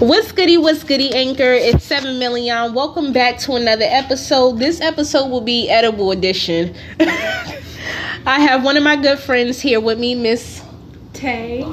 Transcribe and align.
What's 0.00 0.32
goody, 0.32 0.56
what's 0.56 0.82
goody, 0.82 1.14
Anchor? 1.14 1.52
It's 1.52 1.84
7 1.84 2.18
million. 2.18 2.72
Welcome 2.72 3.12
back 3.12 3.36
to 3.40 3.56
another 3.56 3.84
episode. 3.86 4.58
This 4.58 4.80
episode 4.80 5.28
will 5.28 5.42
be 5.42 5.68
edible 5.68 6.10
edition. 6.10 6.74
I 7.00 8.40
have 8.40 8.64
one 8.64 8.78
of 8.78 8.82
my 8.82 8.96
good 8.96 9.18
friends 9.18 9.60
here 9.60 9.78
with 9.78 9.98
me, 9.98 10.14
Miss 10.14 10.64
Tay. 11.12 11.66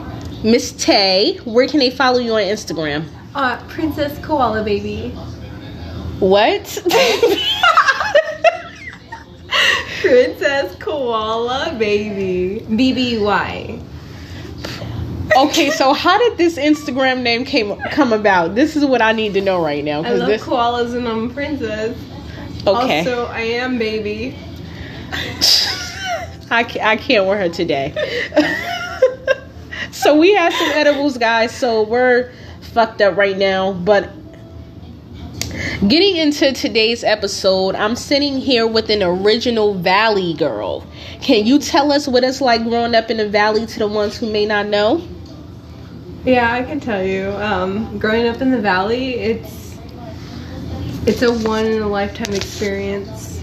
Miss 0.43 0.73
Tay. 0.73 1.37
Where 1.45 1.69
can 1.69 1.79
they 1.79 1.89
follow 1.89 2.19
you 2.19 2.33
on 2.33 2.41
Instagram? 2.41 3.07
Uh, 3.33 3.65
Princess 3.69 4.19
Koala 4.25 4.61
Baby. 4.61 5.11
What? 6.19 6.65
Princess 10.01 10.75
Koala 10.79 11.77
Baby. 11.79 12.65
BBY. 12.67 13.81
okay, 15.49 15.69
so 15.69 15.93
how 15.93 16.17
did 16.17 16.37
this 16.37 16.57
Instagram 16.57 17.21
name 17.21 17.45
came 17.45 17.75
come 17.91 18.11
about? 18.11 18.55
This 18.55 18.75
is 18.75 18.85
what 18.85 19.01
I 19.01 19.11
need 19.11 19.33
to 19.35 19.41
know 19.41 19.61
right 19.61 19.83
now. 19.83 20.03
I 20.03 20.11
love 20.11 20.27
this 20.27 20.43
koalas 20.43 20.95
and 20.95 21.07
I'm 21.07 21.33
princess. 21.33 21.97
okay, 22.65 22.99
Also, 22.99 23.25
I 23.27 23.41
am 23.41 23.77
baby. 23.77 24.35
I 26.49 26.63
can't, 26.63 26.85
I 26.85 26.95
can't 26.95 27.27
with 27.27 27.37
her 27.37 27.49
today. 27.49 27.93
so 29.91 30.17
we 30.17 30.33
have 30.33 30.53
some 30.53 30.69
edibles, 30.69 31.17
guys. 31.17 31.55
So 31.55 31.83
we're 31.83 32.31
fucked 32.61 33.01
up 33.01 33.17
right 33.17 33.37
now, 33.37 33.73
but 33.73 34.09
getting 35.87 36.17
into 36.17 36.51
today's 36.53 37.03
episode, 37.03 37.75
I'm 37.75 37.95
sitting 37.95 38.37
here 38.39 38.65
with 38.65 38.89
an 38.89 39.03
original 39.03 39.73
Valley 39.75 40.33
girl. 40.33 40.85
Can 41.21 41.45
you 41.45 41.59
tell 41.59 41.91
us 41.91 42.07
what 42.07 42.23
it's 42.23 42.41
like 42.41 42.63
growing 42.63 42.95
up 42.95 43.11
in 43.11 43.17
the 43.17 43.29
Valley 43.29 43.65
to 43.65 43.79
the 43.79 43.87
ones 43.87 44.17
who 44.17 44.31
may 44.31 44.45
not 44.45 44.67
know? 44.67 45.05
Yeah, 46.27 46.51
I 46.51 46.61
can 46.63 46.81
tell 46.81 47.01
you. 47.01 47.29
Um, 47.37 47.97
growing 47.99 48.27
up 48.27 48.41
in 48.41 48.51
the 48.51 48.59
valley, 48.59 49.13
it's 49.13 49.77
it's 51.07 51.21
a 51.21 51.31
one 51.47 51.65
in 51.65 51.81
a 51.81 51.87
lifetime 51.87 52.33
experience. 52.33 53.41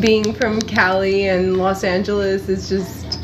Being 0.00 0.32
from 0.32 0.58
Cali 0.62 1.28
and 1.28 1.58
Los 1.58 1.84
Angeles 1.84 2.48
is 2.48 2.70
just 2.70 3.20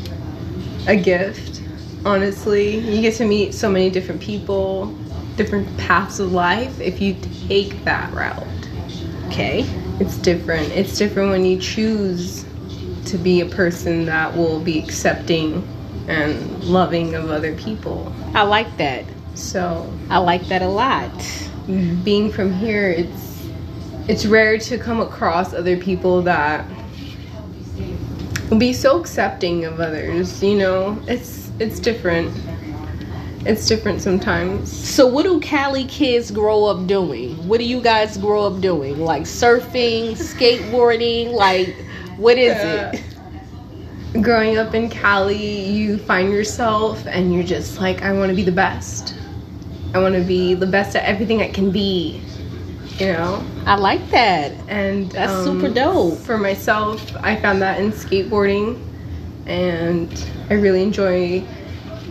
a 0.85 0.95
gift. 0.95 1.63
Honestly, 2.05 2.77
you 2.77 3.01
get 3.01 3.15
to 3.15 3.25
meet 3.25 3.55
so 3.55 3.71
many 3.71 3.89
different 3.89 4.21
people, 4.21 4.85
different 5.35 5.75
paths 5.79 6.19
of 6.19 6.31
life 6.31 6.79
if 6.79 7.01
you 7.01 7.15
take 7.47 7.83
that 7.85 8.13
route. 8.13 8.69
Okay. 9.29 9.61
It's 9.99 10.19
different. 10.19 10.71
It's 10.73 10.95
different 10.95 11.31
when 11.31 11.43
you 11.43 11.59
choose 11.59 12.45
to 13.05 13.17
be 13.17 13.41
a 13.41 13.47
person 13.47 14.05
that 14.05 14.37
will 14.37 14.59
be 14.59 14.77
accepting 14.77 15.67
and 16.07 16.63
loving 16.63 17.15
of 17.15 17.29
other 17.29 17.55
people. 17.55 18.13
I 18.33 18.43
like 18.43 18.75
that. 18.77 19.05
So, 19.35 19.91
I 20.09 20.19
like 20.19 20.47
that 20.47 20.61
a 20.61 20.67
lot. 20.67 21.11
Mm-hmm. 21.67 22.03
being 22.03 22.29
from 22.29 22.51
here, 22.51 22.89
it's 22.89 23.47
it's 24.09 24.25
rare 24.25 24.57
to 24.57 24.77
come 24.77 24.99
across 24.99 25.53
other 25.53 25.77
people 25.77 26.21
that 26.23 26.65
will 28.49 28.57
be 28.57 28.73
so 28.73 28.99
accepting 28.99 29.63
of 29.63 29.79
others, 29.79 30.43
you 30.43 30.57
know? 30.57 31.01
It's 31.07 31.51
it's 31.59 31.79
different. 31.79 32.35
It's 33.45 33.65
different 33.65 34.01
sometimes. 34.01 34.69
So, 34.71 35.07
what 35.07 35.23
do 35.23 35.39
Cali 35.39 35.85
kids 35.85 36.31
grow 36.31 36.65
up 36.65 36.85
doing? 36.85 37.35
What 37.47 37.59
do 37.59 37.65
you 37.65 37.79
guys 37.79 38.17
grow 38.17 38.45
up 38.45 38.59
doing? 38.59 38.99
Like 38.99 39.23
surfing, 39.23 40.11
skateboarding? 40.17 41.31
Like, 41.31 41.75
what 42.17 42.37
is 42.37 42.57
it? 42.57 43.01
Growing 44.21 44.57
up 44.57 44.75
in 44.75 44.89
Cali, 44.89 45.65
you 45.69 45.97
find 45.97 46.31
yourself 46.31 47.05
and 47.07 47.33
you're 47.33 47.43
just 47.43 47.79
like, 47.79 48.03
I 48.03 48.13
want 48.13 48.29
to 48.29 48.35
be 48.35 48.43
the 48.43 48.51
best. 48.51 49.15
I 49.93 49.99
want 49.99 50.15
to 50.15 50.21
be 50.21 50.53
the 50.53 50.67
best 50.67 50.95
at 50.95 51.03
everything 51.03 51.41
I 51.41 51.49
can 51.49 51.71
be. 51.71 52.21
You 52.99 53.13
know? 53.13 53.43
I 53.65 53.75
like 53.75 54.07
that. 54.11 54.51
And 54.67 55.11
That's 55.11 55.31
um, 55.31 55.61
super 55.61 55.73
dope. 55.73 56.19
For 56.19 56.37
myself, 56.37 57.15
I 57.17 57.39
found 57.39 57.61
that 57.63 57.79
in 57.79 57.91
skateboarding, 57.91 58.79
and 59.47 60.27
I 60.49 60.55
really 60.55 60.83
enjoy 60.83 61.43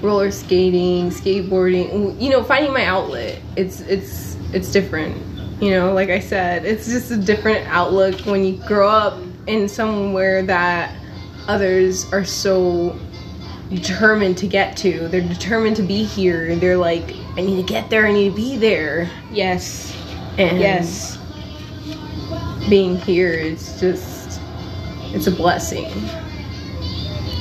roller 0.01 0.31
skating, 0.33 1.11
skateboarding. 1.11 2.21
You 2.21 2.31
know, 2.31 2.43
finding 2.43 2.73
my 2.73 2.85
outlet. 2.85 3.41
It's 3.57 3.81
it's 3.83 4.37
it's 4.53 4.73
different. 4.73 5.17
You 5.63 5.71
know, 5.71 5.93
like 5.93 6.11
I 6.11 6.19
said, 6.19 6.65
it's 6.65 6.87
just 6.87 7.13
a 7.13 7.17
different 7.17 7.67
outlook 7.69 8.21
when 8.21 8.45
you 8.45 8.57
grow 8.67 8.89
up 8.89 9.21
in 9.47 9.69
somewhere 9.69 10.43
that 10.43 10.93
others 11.49 12.11
are 12.13 12.25
so 12.25 12.99
determined 13.71 14.37
to 14.39 14.47
get 14.47 14.77
to. 14.79 15.09
They're 15.09 15.21
determined 15.27 15.77
to 15.77 15.83
be 15.83 16.05
here. 16.05 16.55
They're 16.57 16.77
like, 16.77 17.15
I 17.37 17.41
need 17.43 17.57
to 17.57 17.63
get 17.63 17.89
there. 17.91 18.07
I 18.07 18.13
need 18.13 18.31
to 18.31 18.37
be 18.37 18.57
there. 18.57 19.11
Yes. 19.31 19.97
And 20.39 20.59
Yes. 20.59 21.19
being 22.69 22.97
here 22.99 23.33
is 23.33 23.79
just 23.81 24.41
it's 25.15 25.27
a 25.27 25.31
blessing 25.31 25.91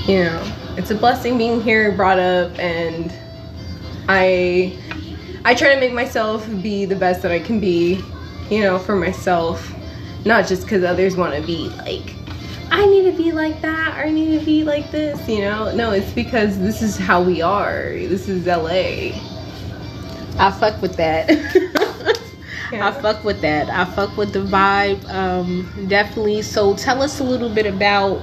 you 0.07 0.23
know 0.23 0.53
it's 0.77 0.89
a 0.91 0.95
blessing 0.95 1.37
being 1.37 1.61
here 1.61 1.91
brought 1.95 2.17
up 2.19 2.51
and 2.59 3.13
i 4.09 4.75
i 5.45 5.53
try 5.53 5.73
to 5.73 5.79
make 5.79 5.93
myself 5.93 6.45
be 6.61 6.85
the 6.85 6.95
best 6.95 7.21
that 7.21 7.31
i 7.31 7.39
can 7.39 7.59
be 7.59 8.01
you 8.49 8.61
know 8.61 8.79
for 8.79 8.95
myself 8.95 9.73
not 10.25 10.47
just 10.47 10.63
because 10.63 10.83
others 10.83 11.15
want 11.15 11.33
to 11.33 11.41
be 11.45 11.69
like 11.77 12.15
i 12.71 12.85
need 12.85 13.03
to 13.03 13.15
be 13.15 13.31
like 13.31 13.61
that 13.61 13.97
or 13.97 14.07
i 14.07 14.11
need 14.11 14.39
to 14.39 14.45
be 14.45 14.63
like 14.63 14.89
this 14.91 15.27
you 15.27 15.39
know 15.39 15.73
no 15.75 15.91
it's 15.91 16.11
because 16.13 16.57
this 16.59 16.81
is 16.81 16.97
how 16.97 17.21
we 17.21 17.41
are 17.41 17.91
this 17.91 18.27
is 18.27 18.45
la 18.47 18.71
I 20.39 20.49
fuck 20.49 20.81
with 20.81 20.95
that. 20.97 21.29
Yeah. 22.71 22.87
I 22.87 22.91
fuck 22.91 23.25
with 23.25 23.41
that. 23.41 23.69
I 23.69 23.83
fuck 23.83 24.15
with 24.15 24.31
the 24.31 24.39
vibe. 24.39 25.05
Um, 25.09 25.87
definitely. 25.89 26.41
So 26.41 26.73
tell 26.75 27.01
us 27.01 27.19
a 27.19 27.23
little 27.23 27.53
bit 27.53 27.65
about 27.65 28.19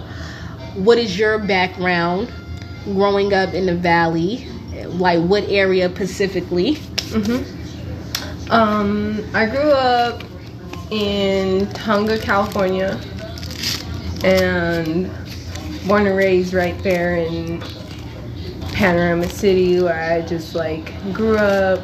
what 0.75 0.97
is 0.97 1.19
your 1.19 1.38
background 1.38 2.32
growing 2.84 3.34
up 3.34 3.53
in 3.53 3.66
the 3.66 3.76
valley? 3.76 4.48
Like 4.87 5.22
what 5.22 5.44
area 5.48 5.91
specifically? 5.94 6.76
Mm-hmm. 7.12 8.50
Um, 8.50 9.22
I 9.34 9.44
grew 9.44 9.70
up 9.70 10.22
in 10.91 11.66
Tujunga, 11.66 12.22
California, 12.22 12.98
and 14.25 15.11
born 15.87 16.06
and 16.06 16.17
raised 16.17 16.55
right 16.55 16.79
there 16.83 17.17
in 17.17 17.62
Panorama 18.73 19.29
City, 19.29 19.81
where 19.81 20.12
I 20.12 20.23
just 20.27 20.55
like 20.55 20.93
grew 21.12 21.37
up. 21.39 21.81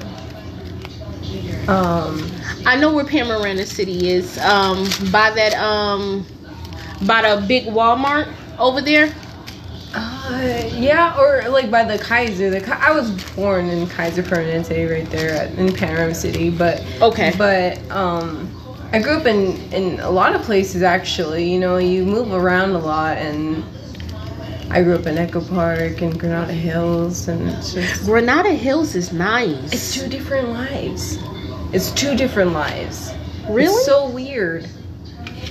Um, 1.69 2.31
I 2.67 2.77
know 2.77 2.93
where 2.93 3.05
Panorama 3.05 3.65
City 3.67 4.11
is. 4.11 4.39
Um, 4.39 4.85
by 5.11 5.31
that 5.31 5.55
um, 5.55 6.27
by 7.07 7.23
the 7.35 7.45
big 7.47 7.65
Walmart 7.67 8.33
over 8.59 8.81
there. 8.81 9.13
uh, 9.95 10.71
yeah, 10.75 11.17
or 11.19 11.49
like 11.51 11.71
by 11.71 11.85
the 11.85 11.99
Kaiser. 11.99 12.51
The 12.51 12.61
Ki- 12.61 12.73
I 12.73 12.91
was 12.93 13.11
born 13.35 13.67
in 13.69 13.87
Kaiser 13.89 14.23
Permanente, 14.23 14.91
right 14.91 15.09
there 15.11 15.31
at, 15.31 15.53
in 15.59 15.73
Panorama 15.75 16.15
City, 16.15 16.51
but 16.51 16.83
Okay. 17.01 17.33
but 17.39 17.79
um 17.91 18.54
i 18.95 19.01
grew 19.01 19.17
up 19.17 19.27
in 19.27 19.57
in 19.73 19.99
a 19.99 20.11
lot 20.11 20.37
of 20.37 20.43
places 20.43 20.83
actually. 20.85 21.53
You 21.53 21.59
know 21.59 21.79
you 21.79 22.05
move 22.05 22.33
around 22.33 22.71
a 22.71 22.79
lot 22.79 23.19
and 23.19 23.65
i 24.71 24.83
grew 24.83 24.95
up 24.95 25.07
in 25.07 25.19
echo 25.19 25.41
park 25.41 26.01
and 26.01 26.19
granada 26.19 26.53
hills 26.53 27.27
and 27.27 27.49
it's 27.49 27.75
just 27.75 28.05
Granada 28.05 28.53
Hills 28.53 28.95
is 28.95 29.13
nice. 29.13 29.73
it's 29.73 29.93
two 29.95 30.09
different 30.09 30.51
lives. 30.51 31.19
It's 31.73 31.91
two 31.91 32.15
different 32.15 32.53
lives. 32.53 33.13
Really? 33.49 33.65
It's 33.65 33.85
so 33.85 34.09
weird. 34.09 34.69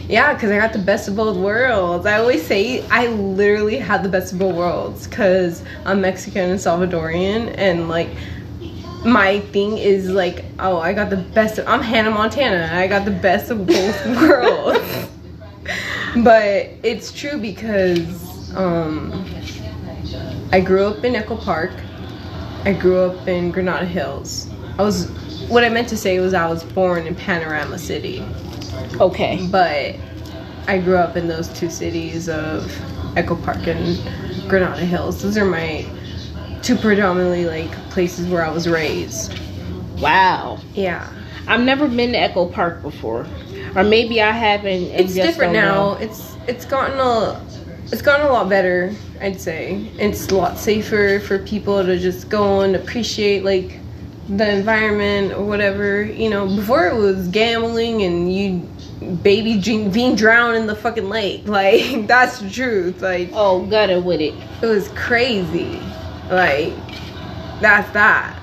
Yeah 0.07 0.33
because 0.33 0.49
i 0.49 0.57
got 0.57 0.71
the 0.71 0.79
best 0.79 1.09
of 1.09 1.17
both 1.17 1.35
worlds. 1.35 2.05
I 2.05 2.19
always 2.19 2.47
say 2.47 2.87
i 2.87 3.07
literally 3.07 3.77
had 3.77 4.03
the 4.03 4.09
best 4.09 4.31
of 4.31 4.39
both 4.39 4.55
worlds 4.55 5.05
because 5.05 5.63
i'm 5.85 5.99
mexican 5.99 6.49
and 6.49 6.59
salvadorian 6.59 7.53
and 7.57 7.89
like 7.89 8.09
my 9.05 9.39
thing 9.39 9.77
is 9.77 10.09
like 10.09 10.45
oh 10.59 10.79
i 10.79 10.93
got 10.93 11.09
the 11.09 11.17
best 11.17 11.57
of 11.57 11.67
i'm 11.67 11.81
hannah 11.81 12.09
montana 12.09 12.69
i 12.73 12.87
got 12.87 13.05
the 13.05 13.11
best 13.11 13.51
of 13.51 13.65
both 13.67 14.05
worlds 14.21 15.07
but 16.23 16.69
it's 16.83 17.11
true 17.11 17.37
because 17.37 18.55
um 18.55 19.25
i 20.51 20.59
grew 20.59 20.85
up 20.85 21.03
in 21.03 21.15
echo 21.15 21.35
park 21.35 21.71
i 22.65 22.73
grew 22.73 22.97
up 22.97 23.27
in 23.27 23.51
granada 23.51 23.85
hills 23.85 24.49
i 24.79 24.81
was 24.81 25.09
what 25.49 25.63
i 25.63 25.69
meant 25.69 25.87
to 25.89 25.97
say 25.97 26.19
was 26.19 26.33
i 26.33 26.47
was 26.47 26.63
born 26.63 27.05
in 27.05 27.15
panorama 27.15 27.77
city 27.77 28.23
okay. 28.99 29.47
but 29.51 29.95
I 30.67 30.77
grew 30.79 30.95
up 30.95 31.17
in 31.17 31.27
those 31.27 31.49
two 31.49 31.69
cities 31.69 32.29
of 32.29 32.71
Echo 33.17 33.35
Park 33.35 33.67
and 33.67 34.49
Granada 34.49 34.85
Hills. 34.85 35.21
Those 35.21 35.37
are 35.37 35.45
my 35.45 35.85
two 36.63 36.75
predominantly 36.75 37.45
like 37.45 37.71
places 37.91 38.27
where 38.27 38.43
I 38.43 38.49
was 38.49 38.67
raised. 38.67 39.37
Wow. 39.99 40.59
Yeah. 40.73 41.11
I've 41.47 41.61
never 41.61 41.87
been 41.87 42.13
to 42.13 42.17
Echo 42.17 42.47
Park 42.47 42.81
before, 42.81 43.27
or 43.75 43.83
maybe 43.83 44.21
I 44.21 44.31
haven't. 44.31 44.83
It's 44.83 45.13
different 45.13 45.53
now. 45.53 45.93
know. 45.93 45.97
It's 45.99 46.35
it's 46.47 46.65
gotten 46.65 46.97
a 46.99 47.45
it's 47.91 48.01
gotten 48.01 48.25
a 48.25 48.31
lot 48.31 48.47
better, 48.47 48.93
I'd 49.19 49.39
say. 49.41 49.75
It's 49.97 50.27
a 50.29 50.35
lot 50.35 50.57
safer 50.57 51.19
for 51.19 51.39
people 51.39 51.83
to 51.85 51.99
just 51.99 52.29
go 52.29 52.61
and 52.61 52.75
appreciate 52.77 53.43
like 53.43 53.77
the 54.29 54.49
environment 54.49 55.33
or 55.33 55.43
whatever. 55.43 56.01
You 56.03 56.29
know, 56.29 56.47
before 56.47 56.87
it 56.87 56.95
was 56.95 57.27
gambling 57.27 58.03
and 58.03 58.33
you 58.33 58.59
baby 59.21 59.59
drink, 59.59 59.93
being 59.93 60.15
drowned 60.15 60.55
in 60.55 60.65
the 60.65 60.75
fucking 60.75 61.09
lake. 61.09 61.43
Like 61.47 62.07
that's 62.07 62.39
the 62.39 62.49
truth. 62.49 63.01
Like 63.01 63.31
Oh, 63.33 63.65
gutter 63.65 63.99
with 63.99 64.21
it. 64.21 64.33
it 64.61 64.65
was 64.65 64.87
crazy. 64.95 65.77
Like 66.29 66.73
that's 67.61 67.89
that. 67.91 68.39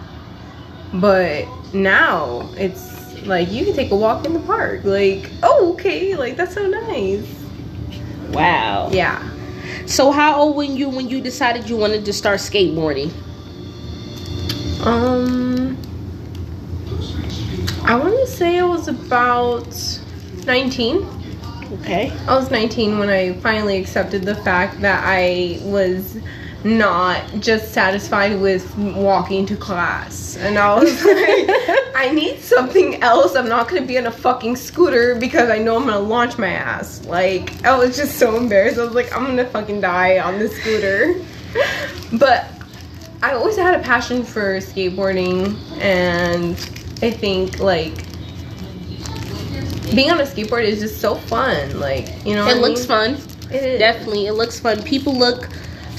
But 0.94 1.46
now 1.72 2.48
it's 2.56 3.22
like 3.26 3.50
you 3.50 3.64
can 3.64 3.74
take 3.74 3.90
a 3.90 3.96
walk 3.96 4.26
in 4.26 4.32
the 4.32 4.40
park. 4.40 4.84
Like 4.84 5.30
oh 5.42 5.72
okay, 5.74 6.16
like 6.16 6.36
that's 6.36 6.54
so 6.54 6.66
nice. 6.66 7.26
Wow. 8.30 8.90
Yeah. 8.92 9.26
So 9.86 10.10
how 10.10 10.40
old 10.40 10.56
were 10.56 10.62
you 10.62 10.88
when 10.88 11.08
you 11.08 11.20
decided 11.20 11.68
you 11.68 11.76
wanted 11.76 12.04
to 12.04 12.12
start 12.12 12.38
skateboarding? 12.38 13.12
Um, 14.84 15.76
I 17.84 17.96
want 17.96 18.14
to 18.14 18.26
say 18.26 18.58
I 18.58 18.64
was 18.64 18.88
about 18.88 19.68
19. 20.46 21.06
Okay. 21.80 22.12
I 22.26 22.34
was 22.34 22.50
19 22.50 22.98
when 22.98 23.08
I 23.08 23.34
finally 23.40 23.78
accepted 23.78 24.22
the 24.22 24.36
fact 24.36 24.80
that 24.80 25.02
I 25.04 25.58
was 25.62 26.16
not 26.64 27.24
just 27.40 27.72
satisfied 27.72 28.38
with 28.40 28.76
walking 28.76 29.46
to 29.46 29.56
class. 29.56 30.36
And 30.36 30.58
I 30.58 30.78
was 30.78 31.04
like, 31.04 31.96
I 31.96 32.10
need 32.12 32.40
something 32.40 33.02
else. 33.02 33.34
I'm 33.34 33.48
not 33.48 33.68
going 33.68 33.80
to 33.82 33.88
be 33.88 33.96
on 33.98 34.06
a 34.06 34.10
fucking 34.12 34.56
scooter 34.56 35.14
because 35.14 35.48
I 35.48 35.58
know 35.58 35.76
I'm 35.76 35.82
going 35.86 35.94
to 35.94 36.00
launch 36.00 36.36
my 36.38 36.48
ass. 36.48 37.04
Like, 37.06 37.64
I 37.64 37.76
was 37.78 37.96
just 37.96 38.18
so 38.18 38.36
embarrassed. 38.36 38.78
I 38.78 38.84
was 38.84 38.94
like, 38.94 39.12
I'm 39.16 39.24
going 39.24 39.36
to 39.38 39.46
fucking 39.46 39.80
die 39.80 40.18
on 40.18 40.38
the 40.38 40.48
scooter. 40.48 41.14
But 42.18 42.46
I 43.22 43.32
always 43.34 43.56
had 43.56 43.78
a 43.78 43.82
passion 43.82 44.22
for 44.24 44.58
skateboarding, 44.58 45.56
and 45.80 46.52
I 47.02 47.10
think, 47.10 47.58
like, 47.58 47.94
being 49.94 50.10
on 50.10 50.20
a 50.20 50.24
skateboard 50.24 50.64
is 50.64 50.80
just 50.80 51.00
so 51.00 51.14
fun. 51.16 51.78
Like, 51.80 52.24
you 52.24 52.34
know, 52.34 52.46
It 52.46 52.58
looks 52.58 52.80
mean? 52.80 52.88
fun. 52.88 53.14
It 53.52 53.64
is. 53.64 53.78
Definitely, 53.78 54.26
it 54.26 54.34
looks 54.34 54.60
fun. 54.60 54.82
People 54.84 55.18
look 55.18 55.48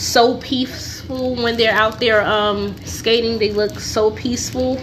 so 0.01 0.38
peaceful 0.38 1.36
when 1.36 1.57
they're 1.57 1.74
out 1.74 2.00
there 2.00 2.21
um, 2.21 2.75
skating. 2.86 3.38
They 3.38 3.51
look 3.51 3.80
so 3.80 4.12
peaceful. 4.12 4.80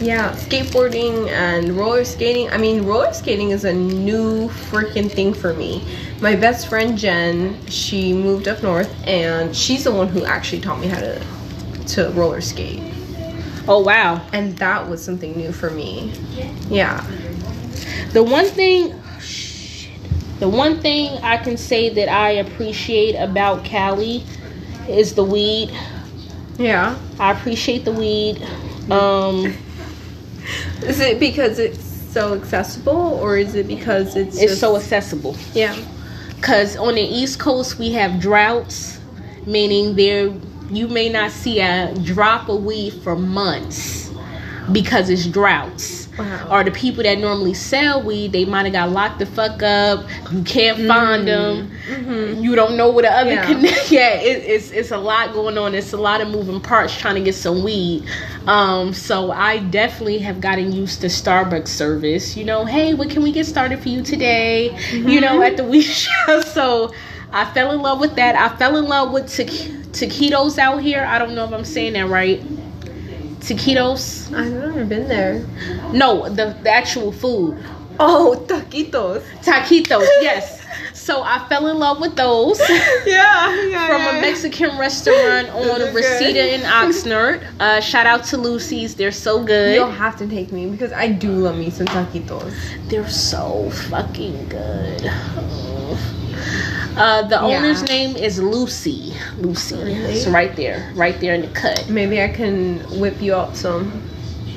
Yeah, 0.00 0.32
skateboarding 0.32 1.28
and 1.28 1.76
roller 1.76 2.04
skating. 2.04 2.50
I 2.50 2.56
mean, 2.56 2.84
roller 2.84 3.12
skating 3.12 3.50
is 3.50 3.64
a 3.64 3.72
new 3.72 4.48
freaking 4.48 5.10
thing 5.10 5.32
for 5.32 5.54
me. 5.54 5.86
My 6.20 6.34
best 6.34 6.68
friend 6.68 6.98
Jen, 6.98 7.64
she 7.66 8.12
moved 8.12 8.48
up 8.48 8.62
north, 8.62 8.92
and 9.06 9.54
she's 9.54 9.84
the 9.84 9.92
one 9.92 10.08
who 10.08 10.24
actually 10.24 10.60
taught 10.60 10.80
me 10.80 10.88
how 10.88 11.00
to 11.00 11.22
to 11.88 12.08
roller 12.10 12.40
skate, 12.40 12.80
Oh 13.68 13.80
wow! 13.80 14.24
and 14.32 14.56
that 14.58 14.88
was 14.88 15.02
something 15.04 15.36
new 15.36 15.52
for 15.52 15.70
me. 15.70 16.12
Yeah. 16.68 17.04
The 18.12 18.22
one 18.22 18.46
thing, 18.46 18.94
shit. 19.20 19.90
the 20.38 20.48
one 20.48 20.80
thing 20.80 21.18
I 21.22 21.36
can 21.36 21.56
say 21.56 21.88
that 21.90 22.08
I 22.08 22.30
appreciate 22.32 23.14
about 23.14 23.64
Cali 23.64 24.24
is 24.88 25.14
the 25.14 25.24
weed. 25.24 25.70
Yeah. 26.58 26.98
I 27.18 27.32
appreciate 27.32 27.84
the 27.84 27.92
weed. 27.92 28.42
Um, 28.90 29.54
Is 30.82 30.98
it 31.00 31.20
because 31.20 31.58
it's 31.58 31.82
so 32.12 32.34
accessible, 32.34 33.18
or 33.22 33.36
is 33.38 33.54
it 33.54 33.68
because 33.68 34.16
it's 34.16 34.36
it's 34.36 34.52
just, 34.52 34.60
so 34.60 34.76
accessible. 34.76 35.36
yeah? 35.54 35.76
Cause 36.40 36.76
on 36.76 36.96
the 36.96 37.02
East 37.02 37.38
Coast 37.38 37.78
we 37.78 37.92
have 37.92 38.20
droughts, 38.20 39.00
meaning 39.46 39.94
there 39.94 40.34
you 40.70 40.88
may 40.88 41.08
not 41.08 41.30
see 41.30 41.60
a 41.60 41.94
drop 42.02 42.48
of 42.48 42.64
weed 42.64 42.92
for 43.02 43.14
months 43.14 44.10
because 44.72 45.08
it's 45.08 45.26
droughts. 45.26 46.01
Wow. 46.18 46.48
Or 46.50 46.64
the 46.64 46.70
people 46.70 47.02
that 47.04 47.18
normally 47.18 47.54
sell 47.54 48.02
weed, 48.02 48.32
they 48.32 48.44
might 48.44 48.64
have 48.64 48.72
got 48.72 48.90
locked 48.90 49.18
the 49.18 49.26
fuck 49.26 49.62
up. 49.62 50.06
You 50.30 50.42
can't 50.42 50.86
find 50.86 51.26
mm-hmm. 51.26 51.26
them. 51.26 51.70
Mm-hmm. 51.88 52.42
You 52.42 52.54
don't 52.54 52.76
know 52.76 52.90
where 52.90 53.02
the 53.02 53.12
other 53.12 53.32
Yeah. 53.32 53.46
connect. 53.46 53.72
Yeah, 53.90 54.14
it, 54.14 54.44
it's 54.44 54.70
it's 54.70 54.90
a 54.90 54.98
lot 54.98 55.32
going 55.32 55.56
on. 55.58 55.74
It's 55.74 55.92
a 55.92 55.96
lot 55.96 56.20
of 56.20 56.28
moving 56.28 56.60
parts 56.60 56.96
trying 56.96 57.14
to 57.16 57.22
get 57.22 57.34
some 57.34 57.62
weed. 57.62 58.04
Um, 58.46 58.92
so 58.92 59.30
I 59.30 59.58
definitely 59.58 60.18
have 60.18 60.40
gotten 60.40 60.72
used 60.72 61.00
to 61.00 61.06
Starbucks 61.06 61.68
service. 61.68 62.36
You 62.36 62.44
know, 62.44 62.64
hey, 62.64 62.94
what 62.94 63.08
can 63.10 63.22
we 63.22 63.32
get 63.32 63.46
started 63.46 63.80
for 63.80 63.88
you 63.88 64.02
today? 64.02 64.76
You 64.92 65.20
know, 65.20 65.34
mm-hmm. 65.40 65.42
at 65.42 65.56
the 65.56 65.64
weed 65.64 65.82
show. 65.82 66.40
So 66.42 66.92
I 67.32 67.46
fell 67.52 67.72
in 67.72 67.80
love 67.80 68.00
with 68.00 68.16
that. 68.16 68.34
I 68.34 68.54
fell 68.56 68.76
in 68.76 68.84
love 68.84 69.12
with 69.12 69.24
taqu- 69.24 69.84
taquitos 69.92 70.58
out 70.58 70.82
here. 70.82 71.04
I 71.04 71.18
don't 71.18 71.34
know 71.34 71.44
if 71.44 71.52
I'm 71.52 71.64
saying 71.64 71.94
that 71.94 72.08
right. 72.08 72.42
Taquitos. 73.42 74.32
I've 74.34 74.52
never 74.52 74.84
been 74.84 75.08
there. 75.08 75.44
No, 75.92 76.28
the, 76.28 76.56
the 76.62 76.70
actual 76.70 77.10
food. 77.12 77.58
Oh, 77.98 78.44
taquitos. 78.48 79.22
Taquitos, 79.42 80.06
yes. 80.22 80.60
So 80.94 81.22
I 81.22 81.44
fell 81.48 81.66
in 81.66 81.78
love 81.78 82.00
with 82.00 82.14
those 82.14 82.60
Yeah, 82.68 83.04
yeah. 83.06 83.86
from 83.88 84.00
yeah. 84.02 84.18
a 84.18 84.20
Mexican 84.20 84.78
restaurant 84.78 85.48
on 85.50 85.92
Reseda 85.92 86.32
good. 86.34 86.54
in 86.54 86.60
Oxnard. 86.60 87.42
Uh, 87.58 87.80
shout 87.80 88.06
out 88.06 88.22
to 88.26 88.36
Lucy's. 88.36 88.94
They're 88.94 89.10
so 89.10 89.42
good. 89.42 89.74
You'll 89.74 89.90
have 89.90 90.16
to 90.18 90.28
take 90.28 90.52
me 90.52 90.70
because 90.70 90.92
I 90.92 91.08
do 91.08 91.30
love 91.30 91.56
me 91.56 91.70
some 91.70 91.86
taquitos. 91.86 92.54
They're 92.88 93.08
so 93.08 93.68
fucking 93.70 94.48
good. 94.48 95.10
Uh, 96.96 97.22
the 97.22 97.36
Yeah. 97.36 97.58
owner's 97.58 97.82
name 97.88 98.16
is 98.16 98.38
Lucy. 98.38 99.14
Lucy. 99.38 99.76
Really? 99.76 99.94
It's 99.94 100.26
right 100.26 100.54
there, 100.56 100.90
right 100.94 101.18
there 101.20 101.34
in 101.34 101.42
the 101.42 101.48
cut. 101.48 101.88
Maybe 101.88 102.22
I 102.22 102.28
can 102.28 102.80
whip 103.00 103.20
you 103.20 103.34
up 103.34 103.56
some. 103.56 104.02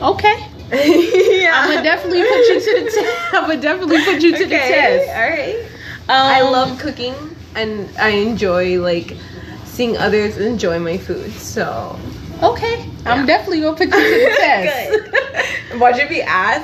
Okay. 0.01 0.35
yeah. 0.71 1.53
I'm 1.55 1.69
gonna 1.69 1.83
definitely 1.83 2.23
put 2.23 2.39
you 2.49 2.59
to 2.59 2.83
the 2.83 2.91
test. 3.01 3.33
I'm 3.33 3.41
gonna 3.47 3.61
definitely 3.61 4.03
put 4.03 4.21
you 4.21 4.31
to 4.37 4.43
the 4.45 4.49
test. 4.57 5.09
All 5.09 5.29
right. 5.29 5.59
Um, 6.09 6.27
I 6.37 6.41
love 6.41 6.77
cooking 6.79 7.15
and 7.55 7.89
I 7.97 8.09
enjoy 8.09 8.79
like 8.81 9.15
seeing 9.63 9.95
others 9.97 10.37
enjoy 10.37 10.79
my 10.79 10.97
food. 10.97 11.31
So 11.33 11.97
Okay, 12.43 12.89
I'm 13.05 13.25
definitely 13.25 13.61
gonna 13.61 13.77
put 13.77 13.87
you 13.87 13.91
to 13.91 13.97
the 13.97 14.35
test. 14.37 15.79
Watch 15.79 15.97
it 15.97 16.09
be 16.09 16.21
ass. 16.21 16.63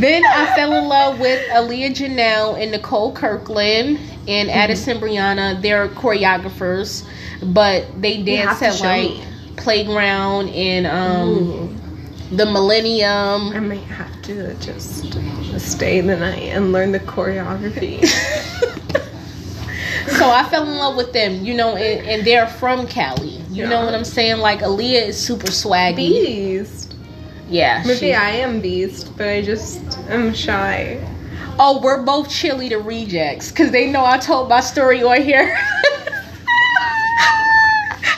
Then 0.00 0.24
I 0.26 0.54
fell 0.54 0.72
in 0.74 0.88
love 0.88 1.20
with 1.20 1.40
Aliya 1.50 1.90
Janell 1.90 2.60
and 2.60 2.70
Nicole 2.72 3.12
Kirkland 3.12 3.98
and 4.28 4.48
Mm-hmm. 4.48 4.58
Addison 4.58 4.98
Brianna. 4.98 5.60
They're 5.60 5.88
choreographers, 5.88 7.06
but 7.54 7.86
they 8.00 8.22
dance 8.22 8.62
at 8.62 8.80
like 8.80 9.10
me. 9.10 9.24
Playground 9.56 10.48
and 10.50 10.86
um, 10.86 11.76
the 12.30 12.46
Millennium. 12.46 13.52
I 13.54 13.60
might 13.60 13.82
have 13.84 14.22
to 14.22 14.54
just 14.54 15.14
stay 15.60 16.00
the 16.00 16.16
night 16.16 16.42
and 16.42 16.72
learn 16.72 16.92
the 16.92 17.00
choreography. 17.00 18.04
so 20.08 20.30
I 20.30 20.46
fell 20.50 20.64
in 20.64 20.76
love 20.76 20.96
with 20.96 21.12
them, 21.12 21.44
you 21.44 21.54
know, 21.54 21.76
and, 21.76 22.06
and 22.06 22.26
they're 22.26 22.46
from 22.46 22.86
Cali. 22.86 23.40
You 23.50 23.66
know 23.66 23.84
what 23.84 23.94
I'm 23.94 24.04
saying? 24.04 24.38
Like 24.38 24.60
Aliya 24.60 25.06
is 25.08 25.18
super 25.18 25.46
swaggy. 25.48 25.96
Beast. 25.96 26.85
Yeah. 27.48 27.82
Maybe 27.86 27.98
she- 27.98 28.14
I 28.14 28.30
am 28.30 28.60
beast, 28.60 29.16
but 29.16 29.28
I 29.28 29.42
just 29.42 29.80
am 30.08 30.34
shy. 30.34 30.98
Oh, 31.58 31.80
we're 31.82 32.02
both 32.02 32.28
cheerleader 32.28 32.84
rejects 32.84 33.50
because 33.50 33.70
they 33.70 33.90
know 33.90 34.04
I 34.04 34.18
told 34.18 34.48
my 34.48 34.60
story 34.60 35.02
on 35.02 35.22
here. 35.22 35.56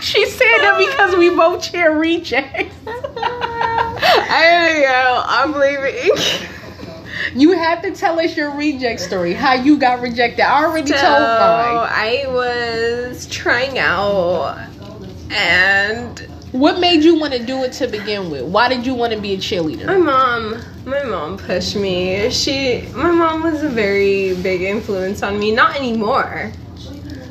she 0.01 0.27
said 0.27 0.59
that 0.59 0.77
because 0.79 1.17
we 1.17 1.31
both 1.31 1.63
cheer 1.63 1.97
rejects. 1.97 2.75
I 3.21 4.73
don't 4.73 4.83
know. 4.83 5.23
I'm 5.27 5.53
leaving. 5.53 6.49
you 7.41 7.53
have 7.53 7.83
to 7.83 7.93
tell 7.93 8.19
us 8.19 8.37
your 8.37 8.51
reject 8.55 9.01
story, 9.01 9.35
how 9.35 9.55
you 9.55 9.79
got 9.79 10.01
rejected. 10.01 10.43
I 10.43 10.65
already 10.65 10.89
So 10.91 10.97
told 10.97 11.21
mine. 11.21 11.89
I 11.91 12.25
was 12.29 13.27
trying 13.29 13.79
out, 13.79 14.59
and 15.31 16.28
What 16.53 16.81
made 16.81 17.05
you 17.05 17.19
want 17.19 17.35
to 17.35 17.45
do 17.45 17.63
it 17.65 17.73
to 17.75 17.87
begin 17.87 18.31
with? 18.31 18.45
Why 18.45 18.71
did 18.71 18.87
you 18.87 18.95
want 18.95 19.13
to 19.13 19.21
be 19.21 19.35
a 19.35 19.37
cheerleader? 19.37 19.85
my 19.85 19.99
mom, 19.99 20.63
my 20.87 21.03
mom 21.03 21.37
pushed 21.37 21.77
me. 21.77 22.31
She, 22.31 22.89
my 22.95 23.11
mom 23.11 23.43
was 23.43 23.63
a 23.63 23.69
very 23.69 24.35
big 24.37 24.63
influence 24.63 25.23
on 25.23 25.39
me. 25.39 25.51
Not 25.51 25.77
anymore, 25.77 26.51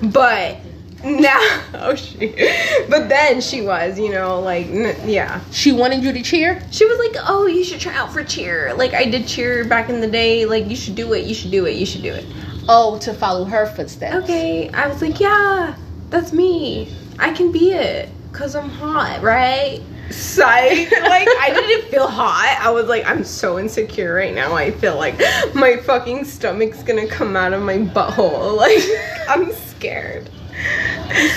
but 0.04 0.58
now, 1.04 1.40
oh 1.74 1.96
shit. 1.96 2.90
But 2.92 3.10
then 3.10 3.42
she 3.42 3.62
was, 3.62 3.98
you 3.98 4.12
know, 4.12 4.40
like 4.40 4.68
n- 4.68 5.10
yeah. 5.10 5.42
She 5.52 5.72
wanted 5.72 6.04
you 6.04 6.14
to 6.14 6.22
cheer? 6.22 6.62
She 6.70 6.86
was 6.86 7.00
like, 7.00 7.24
"Oh, 7.28 7.48
you 7.48 7.64
should 7.64 7.80
try 7.80 7.96
out 7.96 8.14
for 8.14 8.24
cheer. 8.24 8.76
Like 8.76 8.94
I 8.94 9.06
did 9.06 9.28
cheer 9.28 9.66
back 9.66 9.90
in 9.90 10.00
the 10.00 10.08
day. 10.08 10.46
Like 10.46 10.68
you 10.68 10.76
should 10.76 10.96
do 10.96 11.14
it. 11.14 11.26
You 11.26 11.34
should 11.34 11.52
do 11.52 11.66
it. 11.66 11.76
You 11.76 11.88
should 11.88 12.04
do 12.04 12.14
it." 12.14 12.26
Oh, 12.70 13.00
to 13.00 13.16
follow 13.16 13.46
her 13.46 13.66
footsteps. 13.66 14.16
Okay, 14.26 14.70
I 14.70 14.88
was 14.88 15.02
like, 15.02 15.20
"Yeah, 15.20 15.76
that's 16.12 16.34
me. 16.34 16.94
I 17.18 17.34
can 17.34 17.52
be 17.52 17.72
it 17.72 18.10
cuz 18.38 18.56
I'm 18.56 18.70
hot, 18.70 19.22
right?" 19.22 19.82
Psych. 20.10 20.90
like 20.92 21.28
I 21.28 21.52
didn't 21.54 21.90
feel 21.92 22.08
hot. 22.08 22.58
I 22.62 22.70
was 22.72 22.88
like, 22.88 23.06
I'm 23.06 23.26
so 23.26 23.60
insecure 23.60 24.14
right 24.14 24.34
now. 24.34 24.54
I 24.56 24.72
feel 24.72 24.96
like 24.96 25.20
my 25.54 25.76
fucking 25.78 26.24
stomach's 26.24 26.82
to 27.06 27.08
come 27.14 27.36
out 27.36 27.52
of 27.52 27.62
my 27.62 27.78
butthole. 27.80 28.56
Like 28.64 28.84
I'm 29.28 29.52
scared. 29.52 30.30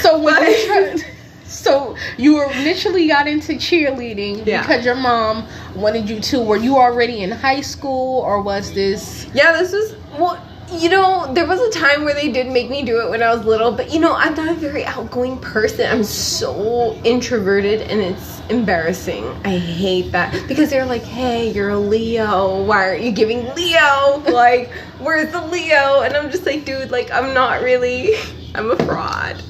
So 0.03 0.19
when 0.21 0.35
But- 0.37 0.67
tried, 0.67 1.05
so 1.45 1.97
you 2.17 2.49
initially 2.51 3.09
got 3.09 3.27
into 3.27 3.55
cheerleading 3.55 4.47
Yeah. 4.47 4.61
because 4.63 4.85
your 4.85 4.95
mom 4.95 5.47
wanted 5.75 6.09
you 6.09 6.21
to. 6.21 6.41
Were 6.41 6.57
you 6.57 6.77
already 6.79 7.23
in 7.25 7.31
high 7.33 7.61
school, 7.61 8.21
or 8.23 8.41
was 8.41 8.73
this? 8.73 9.27
Yeah, 9.35 9.53
this 9.59 9.73
was 9.73 9.97
well. 10.17 10.41
You 10.73 10.89
know, 10.89 11.33
there 11.35 11.47
was 11.47 11.61
a 11.61 11.71
time 11.71 12.05
where 12.05 12.15
they 12.15 12.31
did 12.31 12.47
make 12.47 12.71
me 12.71 12.85
do 12.85 13.01
it 13.01 13.11
when 13.11 13.25
I 13.25 13.35
was 13.35 13.45
little, 13.45 13.73
but 13.73 13.93
you 13.93 13.99
know, 13.99 14.15
I'm 14.15 14.35
not 14.35 14.51
a 14.51 14.55
very 14.55 14.85
outgoing 14.85 15.37
person. 15.39 15.91
I'm 15.91 16.05
so 16.05 16.95
introverted 17.03 17.83
and 17.83 18.01
it's 18.01 18.41
embarrassing. 18.51 19.25
I 19.45 19.59
hate 19.59 20.13
that 20.13 20.47
because 20.47 20.71
they're 20.71 20.87
like, 20.87 21.03
hey, 21.03 21.51
you're 21.51 21.71
a 21.71 21.79
Leo. 21.79 22.63
Why 22.63 22.89
aren't 22.89 23.03
you 23.03 23.11
giving 23.11 23.53
Leo? 23.57 24.23
Like, 24.31 24.71
where's 25.01 25.33
the 25.33 25.45
Leo? 25.45 26.03
And 26.03 26.15
I'm 26.15 26.31
just 26.31 26.47
like, 26.47 26.65
dude, 26.65 26.93
like, 26.93 27.11
I'm 27.11 27.35
not 27.35 27.63
really, 27.63 28.15
I'm 28.55 28.71
a 28.71 28.77
fraud. 28.77 29.43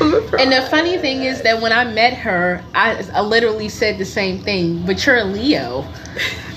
I'm 0.00 0.14
a 0.14 0.20
fraud. 0.22 0.40
And 0.40 0.52
the 0.52 0.68
funny 0.68 0.98
thing 0.98 1.22
is 1.22 1.40
that 1.42 1.62
when 1.62 1.72
I 1.72 1.84
met 1.84 2.12
her, 2.12 2.62
I, 2.74 3.06
I 3.14 3.22
literally 3.22 3.70
said 3.70 3.96
the 3.96 4.04
same 4.04 4.42
thing. 4.42 4.84
But 4.84 5.06
you're 5.06 5.16
a 5.16 5.24
Leo. 5.24 5.88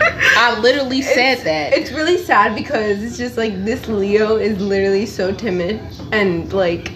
I 0.38 0.58
literally 0.60 1.02
said 1.02 1.34
it's, 1.34 1.44
that. 1.44 1.72
It's 1.72 1.90
really 1.92 2.18
sad 2.18 2.54
because 2.54 3.02
it's 3.02 3.16
just 3.16 3.36
like 3.36 3.64
this 3.64 3.88
Leo 3.88 4.36
is 4.36 4.60
literally 4.60 5.06
so 5.06 5.32
timid 5.32 5.80
and 6.12 6.52
like 6.52 6.92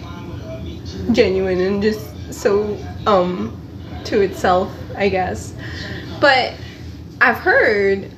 genuine 1.11 1.59
and 1.59 1.81
just 1.81 2.33
so 2.33 2.77
um 3.07 3.57
to 4.05 4.21
itself, 4.21 4.71
I 4.95 5.09
guess. 5.09 5.53
But 6.19 6.53
I've 7.19 7.37
heard 7.37 8.11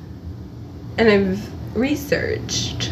and 0.98 1.10
I've 1.10 1.78
researched. 1.78 2.92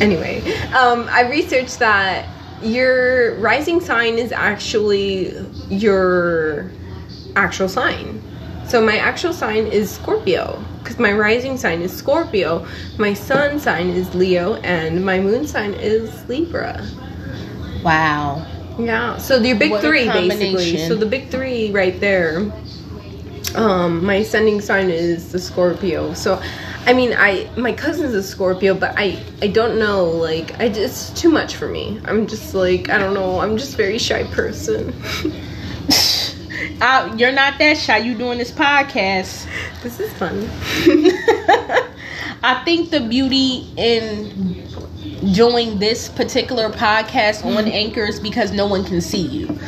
Anyway, 0.00 0.40
um 0.72 1.08
I 1.10 1.28
researched 1.28 1.78
that 1.78 2.28
your 2.62 3.34
rising 3.36 3.80
sign 3.80 4.18
is 4.18 4.32
actually 4.32 5.34
your 5.68 6.70
actual 7.36 7.68
sign. 7.68 8.22
So 8.68 8.84
my 8.84 8.98
actual 8.98 9.32
sign 9.32 9.66
is 9.66 9.90
Scorpio 9.90 10.62
because 10.78 10.98
my 10.98 11.10
rising 11.12 11.56
sign 11.56 11.80
is 11.80 11.90
Scorpio, 11.90 12.66
my 12.98 13.14
sun 13.14 13.58
sign 13.58 13.88
is 13.88 14.14
Leo, 14.14 14.56
and 14.56 15.04
my 15.04 15.20
moon 15.20 15.46
sign 15.46 15.72
is 15.72 16.28
Libra. 16.28 16.86
wow. 17.82 18.46
Yeah. 18.78 19.16
So 19.16 19.38
your 19.38 19.54
big 19.54 19.70
What 19.70 19.80
three 19.80 20.04
basically. 20.06 20.86
So 20.86 20.94
the 20.94 21.06
big 21.06 21.30
three 21.30 21.70
right 21.72 21.98
there. 21.98 22.52
Um, 23.54 24.04
my 24.04 24.16
ascending 24.16 24.60
sign 24.60 24.90
is 24.90 25.32
the 25.32 25.38
Scorpio. 25.38 26.12
So 26.12 26.40
I 26.84 26.92
mean 26.92 27.14
I 27.16 27.48
my 27.56 27.72
cousin's 27.72 28.12
a 28.12 28.22
Scorpio, 28.22 28.74
but 28.74 28.92
I 28.98 29.18
I 29.40 29.46
don't 29.46 29.78
know, 29.78 30.04
like 30.04 30.60
I 30.60 30.68
just 30.68 31.12
it's 31.12 31.20
too 31.20 31.30
much 31.30 31.56
for 31.56 31.68
me. 31.68 32.02
I'm 32.04 32.26
just 32.26 32.52
like 32.52 32.90
I 32.90 32.98
don't 32.98 33.14
know, 33.14 33.40
I'm 33.40 33.56
just 33.56 33.74
a 33.74 33.76
very 33.78 33.98
shy 33.98 34.24
person. 34.24 34.92
I, 36.80 37.12
you're 37.16 37.32
not 37.32 37.58
that 37.58 37.76
shy. 37.76 37.98
You 37.98 38.14
doing 38.14 38.38
this 38.38 38.52
podcast. 38.52 39.46
this 39.82 39.98
is 40.00 40.12
fun. 40.14 40.38
I 42.42 42.62
think 42.64 42.90
the 42.90 43.00
beauty 43.00 43.66
in 43.76 44.64
doing 45.32 45.78
this 45.78 46.08
particular 46.08 46.70
podcast 46.70 47.44
on 47.44 47.64
mm-hmm. 47.64 47.68
Anchor 47.68 48.04
is 48.04 48.20
because 48.20 48.52
no 48.52 48.66
one 48.66 48.84
can 48.84 49.00
see 49.00 49.26
you. 49.26 49.58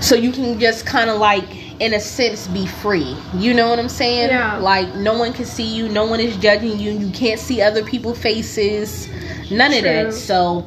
So 0.00 0.14
you 0.14 0.32
can 0.32 0.58
just 0.58 0.86
kind 0.86 1.10
of 1.10 1.18
like, 1.18 1.44
in 1.80 1.92
a 1.92 2.00
sense, 2.00 2.48
be 2.48 2.66
free. 2.66 3.14
You 3.34 3.52
know 3.52 3.68
what 3.68 3.78
I'm 3.78 3.90
saying? 3.90 4.30
Yeah. 4.30 4.56
Like, 4.56 4.94
no 4.94 5.18
one 5.18 5.34
can 5.34 5.44
see 5.44 5.66
you, 5.66 5.88
no 5.88 6.06
one 6.06 6.20
is 6.20 6.36
judging 6.38 6.78
you, 6.78 6.92
you 6.92 7.10
can't 7.10 7.38
see 7.38 7.60
other 7.60 7.84
people's 7.84 8.18
faces, 8.18 9.08
none 9.50 9.74
of 9.74 9.82
that. 9.82 10.14
So. 10.14 10.66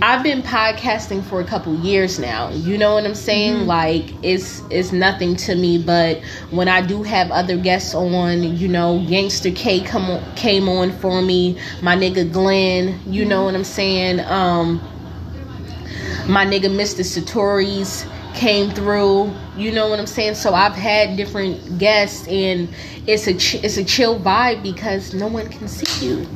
I've 0.00 0.22
been 0.22 0.42
podcasting 0.42 1.24
for 1.24 1.40
a 1.40 1.44
couple 1.44 1.74
years 1.74 2.18
now. 2.18 2.50
You 2.50 2.78
know 2.78 2.94
what 2.94 3.04
I'm 3.04 3.14
saying? 3.14 3.54
Mm-hmm. 3.56 3.66
Like 3.66 4.04
it's 4.22 4.62
it's 4.70 4.92
nothing 4.92 5.34
to 5.36 5.56
me, 5.56 5.78
but 5.82 6.22
when 6.50 6.68
I 6.68 6.82
do 6.82 7.02
have 7.02 7.30
other 7.32 7.56
guests 7.56 7.94
on, 7.94 8.56
you 8.56 8.68
know, 8.68 9.04
Gangster 9.08 9.50
K 9.50 9.80
come 9.80 10.04
on, 10.10 10.34
came 10.36 10.68
on 10.68 10.92
for 10.98 11.20
me, 11.20 11.58
my 11.82 11.96
nigga 11.96 12.32
Glenn, 12.32 13.00
you 13.06 13.24
know 13.24 13.44
what 13.44 13.54
I'm 13.54 13.64
saying? 13.64 14.20
Um 14.20 14.76
my 16.28 16.46
nigga 16.46 16.66
Mr. 16.66 17.02
Satori's 17.02 18.06
came 18.34 18.70
through, 18.70 19.32
you 19.56 19.72
know 19.72 19.88
what 19.88 19.98
I'm 19.98 20.06
saying? 20.06 20.36
So 20.36 20.54
I've 20.54 20.74
had 20.74 21.16
different 21.16 21.78
guests 21.78 22.28
and 22.28 22.68
it's 23.08 23.26
a 23.26 23.34
ch- 23.34 23.56
it's 23.64 23.78
a 23.78 23.84
chill 23.84 24.20
vibe 24.20 24.62
because 24.62 25.12
no 25.12 25.26
one 25.26 25.48
can 25.48 25.66
see 25.66 26.06
you. 26.06 26.26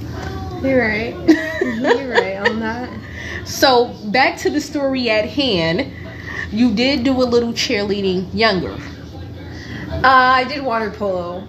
You're 0.63 0.81
right. 0.81 1.49
You're 1.99 2.11
right 2.11 2.49
on 2.49 2.61
that. 2.61 2.91
So 3.45 3.95
back 4.11 4.39
to 4.39 4.51
the 4.51 4.61
story 4.61 5.11
at 5.11 5.29
hand. 5.29 5.93
You 6.51 6.75
did 6.75 7.05
do 7.05 7.13
a 7.13 7.25
little 7.25 7.53
cheerleading 7.53 8.29
younger. 8.35 8.77
Uh, 9.91 10.01
I 10.03 10.45
did 10.45 10.63
water 10.63 10.91
polo. 10.91 11.47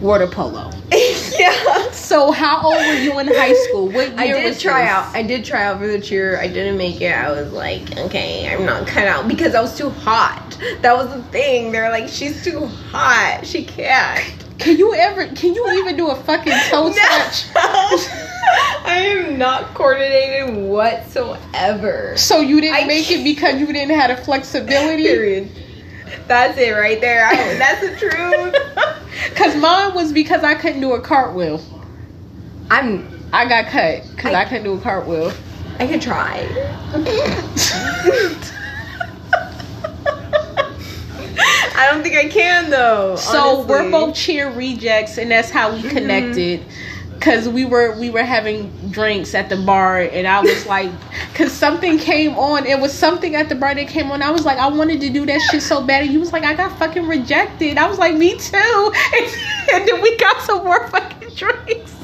Water 0.00 0.26
polo. 0.26 0.70
yeah. 1.38 1.90
So 1.90 2.32
how 2.32 2.62
old 2.62 2.76
were 2.76 2.94
you 2.94 3.18
in 3.20 3.28
high 3.28 3.54
school? 3.54 3.86
What 3.86 4.08
year 4.08 4.36
I 4.36 4.40
did 4.40 4.58
try 4.58 4.82
this? 4.82 4.90
out. 4.90 5.14
I 5.14 5.22
did 5.22 5.44
try 5.44 5.64
out 5.64 5.78
for 5.78 5.86
the 5.86 6.00
cheer. 6.00 6.40
I 6.40 6.48
didn't 6.48 6.76
make 6.76 7.00
it. 7.00 7.12
I 7.12 7.30
was 7.30 7.52
like, 7.52 7.96
okay, 7.98 8.52
I'm 8.52 8.64
not 8.64 8.86
cut 8.86 9.06
out 9.06 9.28
because 9.28 9.54
I 9.54 9.60
was 9.60 9.76
too 9.76 9.90
hot. 9.90 10.58
That 10.80 10.96
was 10.96 11.14
the 11.14 11.22
thing. 11.24 11.70
They're 11.70 11.90
like, 11.90 12.08
she's 12.08 12.42
too 12.42 12.66
hot. 12.66 13.42
She 13.44 13.64
can't. 13.64 14.42
Can 14.58 14.76
you 14.78 14.94
ever 14.94 15.26
can 15.28 15.54
you 15.54 15.70
even 15.78 15.96
do 15.96 16.10
a 16.10 16.16
fucking 16.16 16.52
toe 16.68 16.92
touch? 16.92 17.46
I 18.84 18.98
am 19.16 19.38
not 19.38 19.74
coordinated 19.74 20.56
whatsoever. 20.56 22.16
So 22.16 22.40
you 22.40 22.60
didn't 22.60 22.76
I 22.76 22.86
make 22.86 23.10
it 23.10 23.24
because 23.24 23.60
you 23.60 23.66
didn't 23.66 23.96
have 23.98 24.16
the 24.16 24.24
flexibility? 24.24 25.04
Period. 25.04 25.50
That's 26.26 26.58
it 26.58 26.70
right 26.70 27.00
there. 27.00 27.26
I, 27.26 27.34
that's 27.58 27.80
the 27.80 27.96
truth. 27.96 28.54
Cause 29.36 29.56
mine 29.56 29.94
was 29.94 30.12
because 30.12 30.42
I 30.42 30.54
couldn't 30.54 30.80
do 30.80 30.92
a 30.92 31.00
cartwheel. 31.00 31.60
I'm. 32.70 33.08
I 33.32 33.48
got 33.48 33.66
cut 33.66 34.02
because 34.14 34.34
I, 34.34 34.42
I- 34.42 34.44
couldn't 34.44 34.64
do 34.64 34.74
a 34.74 34.80
cartwheel. 34.80 35.32
I 35.78 35.86
could 35.86 36.02
try. 36.02 36.46
I 41.74 41.88
don't 41.90 42.02
think 42.02 42.14
I 42.14 42.28
can 42.28 42.70
though. 42.70 43.16
So 43.16 43.64
we're 43.64 43.90
both 43.90 44.14
cheer 44.14 44.50
rejects, 44.50 45.18
and 45.18 45.30
that's 45.30 45.50
how 45.50 45.72
we 45.72 45.78
mm-hmm. 45.80 45.88
connected. 45.88 46.64
Cause 47.22 47.48
we 47.48 47.64
were 47.64 47.96
we 48.00 48.10
were 48.10 48.24
having 48.24 48.68
drinks 48.90 49.32
at 49.32 49.48
the 49.48 49.56
bar, 49.56 50.00
and 50.00 50.26
I 50.26 50.40
was 50.40 50.66
like, 50.66 50.90
cause 51.34 51.52
something 51.52 51.96
came 51.96 52.34
on. 52.34 52.66
It 52.66 52.80
was 52.80 52.92
something 52.92 53.36
at 53.36 53.48
the 53.48 53.54
bar 53.54 53.76
that 53.76 53.86
came 53.86 54.10
on. 54.10 54.22
I 54.22 54.30
was 54.32 54.44
like, 54.44 54.58
I 54.58 54.66
wanted 54.66 55.00
to 55.02 55.08
do 55.08 55.24
that 55.26 55.40
shit 55.42 55.62
so 55.62 55.86
bad, 55.86 56.02
and 56.02 56.12
you 56.12 56.18
was 56.18 56.32
like, 56.32 56.42
I 56.42 56.54
got 56.54 56.76
fucking 56.80 57.06
rejected. 57.06 57.78
I 57.78 57.88
was 57.88 57.96
like, 57.96 58.16
me 58.16 58.36
too. 58.36 58.92
And, 59.72 59.88
then 59.88 60.02
we 60.02 60.16
got 60.16 60.42
some 60.42 60.64
more 60.64 60.88
fucking 60.88 61.36
drinks. 61.36 61.94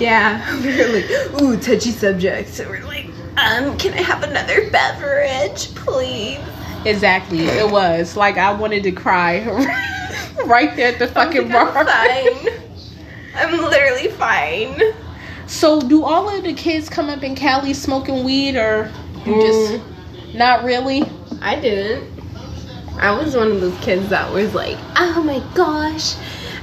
Yeah, 0.00 0.42
we 0.60 0.76
were 0.76 0.88
like, 0.88 1.40
ooh, 1.40 1.56
touchy 1.56 1.92
subjects. 1.92 2.58
And 2.58 2.68
we're 2.68 2.84
like, 2.84 3.06
um, 3.36 3.78
can 3.78 3.94
I 3.94 4.02
have 4.02 4.24
another 4.24 4.68
beverage, 4.70 5.72
please? 5.76 6.40
Exactly, 6.84 7.44
it 7.44 7.70
was 7.70 8.16
like 8.16 8.36
I 8.36 8.52
wanted 8.52 8.82
to 8.82 8.90
cry 8.90 9.44
right 10.46 10.74
there 10.74 10.92
at 10.92 10.98
the 10.98 11.04
I 11.04 11.24
fucking 11.24 11.50
bar. 11.50 11.84
I'm 13.36 13.58
literally 13.58 14.08
fine. 14.08 14.80
So, 15.46 15.80
do 15.80 16.04
all 16.04 16.28
of 16.28 16.42
the 16.42 16.54
kids 16.54 16.88
come 16.88 17.08
up 17.08 17.22
in 17.22 17.34
Cali 17.34 17.72
smoking 17.72 18.24
weed, 18.24 18.56
or 18.56 18.90
you 19.24 19.40
just 19.40 19.72
mm. 19.74 20.34
not 20.34 20.64
really? 20.64 21.04
I 21.40 21.60
didn't. 21.60 22.16
I 22.98 23.10
was 23.12 23.36
one 23.36 23.52
of 23.52 23.60
those 23.60 23.78
kids 23.80 24.08
that 24.08 24.32
was 24.32 24.54
like, 24.54 24.78
oh 24.96 25.22
my 25.22 25.40
gosh, 25.54 26.16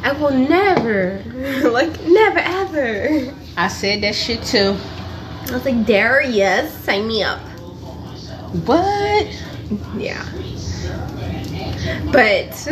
I 0.03 0.11
will 0.13 0.31
never, 0.31 1.23
like, 1.69 2.01
never 2.05 2.39
ever. 2.39 3.33
I 3.55 3.67
said 3.67 4.01
that 4.01 4.15
shit 4.15 4.43
too. 4.43 4.75
I 5.47 5.51
was 5.51 5.63
like, 5.63 5.85
Darius, 5.85 6.73
sign 6.73 7.07
me 7.07 7.23
up. 7.23 7.39
What? 8.65 9.27
Yeah. 9.95 10.25
But 12.11 12.67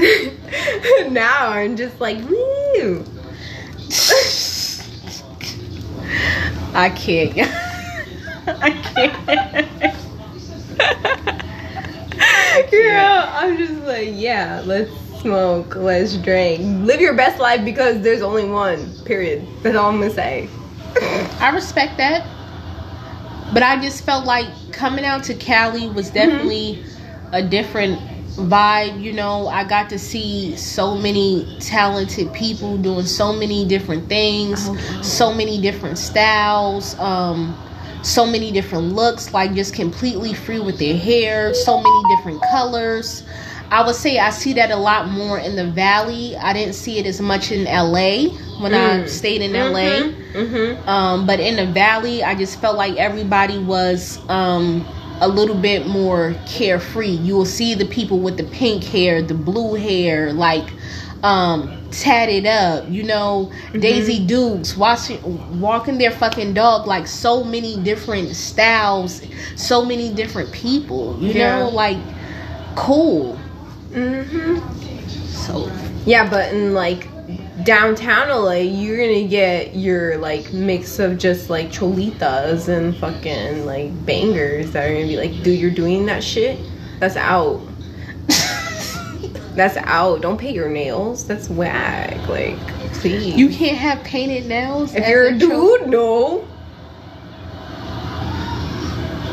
now 1.12 1.50
I'm 1.50 1.78
just 1.78 2.00
like, 2.02 2.18
woo. 2.28 3.06
I 6.74 6.90
can't. 6.90 7.38
I 8.48 8.72
can't. 8.72 9.92
Yeah, 12.72 13.32
I'm 13.34 13.58
just 13.58 13.74
like, 13.84 14.10
yeah, 14.14 14.62
let's 14.66 14.92
smoke, 15.20 15.76
let's 15.76 16.16
drink. 16.18 16.86
Live 16.86 17.02
your 17.02 17.14
best 17.14 17.40
life 17.40 17.64
because 17.66 18.02
there's 18.02 18.22
only 18.22 18.46
one, 18.46 18.94
period. 19.04 19.46
That's 19.62 19.76
all 19.76 19.90
I'm 19.90 20.00
gonna 20.00 20.12
say. 20.12 20.50
I 21.40 21.52
respect 21.54 21.98
that. 21.98 22.26
But 23.54 23.64
I 23.64 23.82
just 23.82 24.06
felt 24.06 24.26
like 24.26 24.48
coming 24.72 25.06
out 25.06 25.24
to 25.26 25.34
Cali 25.34 25.90
was 25.90 26.08
mm-hmm. 26.08 26.16
definitely 26.16 26.86
a 27.32 27.42
different 27.44 28.00
vibe. 28.36 29.02
You 29.02 29.14
know, 29.14 29.48
I 29.48 29.64
got 29.64 29.90
to 29.90 30.00
see 30.00 30.56
so 30.56 30.96
many 30.96 31.58
talented 31.60 32.34
people 32.34 32.78
doing 32.78 33.06
so 33.06 33.34
many 33.34 33.66
different 33.66 34.08
things, 34.10 34.68
Oh, 34.70 35.02
so 35.02 35.34
many 35.34 35.62
different 35.62 35.98
styles. 35.98 36.98
Um, 37.00 37.58
so 38.04 38.26
many 38.26 38.52
different 38.52 38.94
looks, 38.94 39.32
like 39.32 39.54
just 39.54 39.76
completely 39.76 40.34
free 40.34 40.60
with 40.60 40.80
their 40.80 40.98
hair, 40.98 41.54
so 41.54 41.78
many 41.78 42.16
different 42.16 42.42
colors. 42.52 43.24
I 43.70 43.86
would 43.86 43.96
say 43.96 44.20
I 44.20 44.32
see 44.32 44.54
that 44.54 44.70
a 44.70 44.76
lot 44.76 45.08
more 45.08 45.40
in 45.40 45.56
the 45.56 45.66
valley. 45.66 46.36
I 46.36 46.52
didn't 46.52 46.74
see 46.74 46.98
it 47.00 47.06
as 47.06 47.22
much 47.22 47.52
in 47.52 47.64
LA 47.66 48.34
when 48.60 48.74
I 48.74 49.06
stayed 49.06 49.42
in 49.42 49.54
LA. 49.54 50.12
Mm-hmm. 50.34 50.90
Um, 50.90 51.26
but 51.26 51.40
in 51.40 51.56
the 51.56 51.72
valley, 51.72 52.22
I 52.22 52.36
just 52.36 52.60
felt 52.60 52.76
like 52.76 52.98
everybody 52.98 53.60
was 53.60 54.20
um, 54.30 54.86
a 55.22 55.28
little 55.30 55.56
bit 55.56 55.88
more 55.88 56.36
carefree. 56.48 57.10
You 57.12 57.36
will 57.36 57.46
see 57.46 57.76
the 57.76 57.86
people 57.86 58.20
with 58.20 58.38
the 58.38 58.44
pink 58.46 58.84
hair, 58.84 59.22
the 59.22 59.36
blue 59.36 59.76
hair, 59.76 60.34
like 60.34 60.74
um, 61.24 61.72
tatted 61.92 62.46
up. 62.48 62.90
You 62.90 63.04
know, 63.04 63.52
Daisy 63.74 64.26
Dukes 64.26 64.76
watching, 64.78 65.60
walking 65.62 65.98
their 65.98 66.12
fucking 66.12 66.54
dog. 66.54 66.88
Like 66.88 67.08
so 67.08 67.44
many 67.44 67.78
different 67.84 68.36
styles, 68.36 69.22
so 69.56 69.86
many 69.86 70.14
different 70.14 70.52
people. 70.52 71.18
You 71.22 71.34
Yeah. 71.34 71.60
know, 71.60 71.70
like 71.70 71.98
cool. 72.76 73.38
Mm-hmm. 73.92 74.58
So 75.28 75.72
Yeah, 76.06 76.30
but 76.30 76.54
in 76.54 76.74
like 76.74 77.08
downtown 77.64 78.30
LA, 78.30 78.54
you're 78.54 78.98
gonna 78.98 79.28
get 79.28 79.76
your 79.76 80.18
like 80.18 80.52
mix 80.54 81.00
of 81.00 81.18
just 81.18 81.50
like 81.50 81.70
cholitas 81.70 82.68
and 82.68 82.96
fucking 82.98 83.66
like 83.66 84.06
bangers 84.06 84.72
that 84.72 84.90
are 84.90 84.94
gonna 84.94 85.08
be 85.08 85.18
like, 85.18 85.44
dude, 85.44 85.60
you're 85.60 85.72
doing 85.72 86.06
that 86.06 86.24
shit? 86.24 86.60
That's 87.00 87.16
out. 87.16 87.62
That's 89.56 89.78
out. 89.78 90.22
Don't 90.22 90.38
paint 90.38 90.56
your 90.56 90.70
nails. 90.70 91.26
That's 91.26 91.50
whack. 91.50 92.16
Like, 92.28 92.58
please. 92.94 93.36
you 93.36 93.50
can't 93.50 93.78
have 93.78 94.04
painted 94.04 94.46
nails. 94.46 94.96
if 94.96 95.08
you're 95.08 95.28
a 95.28 95.38
dude, 95.38 95.88
no. 95.88 96.48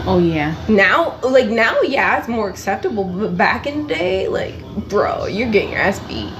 Oh 0.06 0.18
yeah. 0.18 0.56
Now, 0.68 1.20
like 1.22 1.48
now, 1.48 1.80
yeah, 1.82 2.18
it's 2.18 2.28
more 2.28 2.48
acceptable. 2.48 3.04
But 3.04 3.36
back 3.36 3.66
in 3.66 3.86
the 3.86 3.94
day, 3.94 4.28
like, 4.28 4.58
bro, 4.88 5.26
you're 5.26 5.50
getting 5.50 5.72
your 5.72 5.80
ass 5.80 6.00
beat 6.00 6.32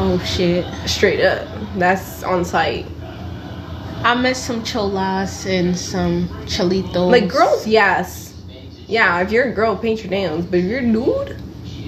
Oh 0.00 0.16
shit. 0.24 0.64
straight 0.88 1.20
up. 1.24 1.48
That's 1.74 2.22
on 2.22 2.44
site. 2.44 2.86
I 4.04 4.14
met 4.14 4.36
some 4.36 4.62
cholas 4.62 5.44
and 5.44 5.76
some 5.76 6.28
cholitos. 6.46 7.10
Like 7.10 7.28
girls, 7.28 7.66
yes. 7.66 8.40
Yeah, 8.86 9.20
if 9.20 9.32
you're 9.32 9.48
a 9.48 9.52
girl, 9.52 9.74
paint 9.76 10.04
your 10.04 10.10
nails. 10.10 10.46
But 10.46 10.60
if 10.60 10.66
you're 10.66 10.78
a 10.78 10.92
dude, 10.92 11.36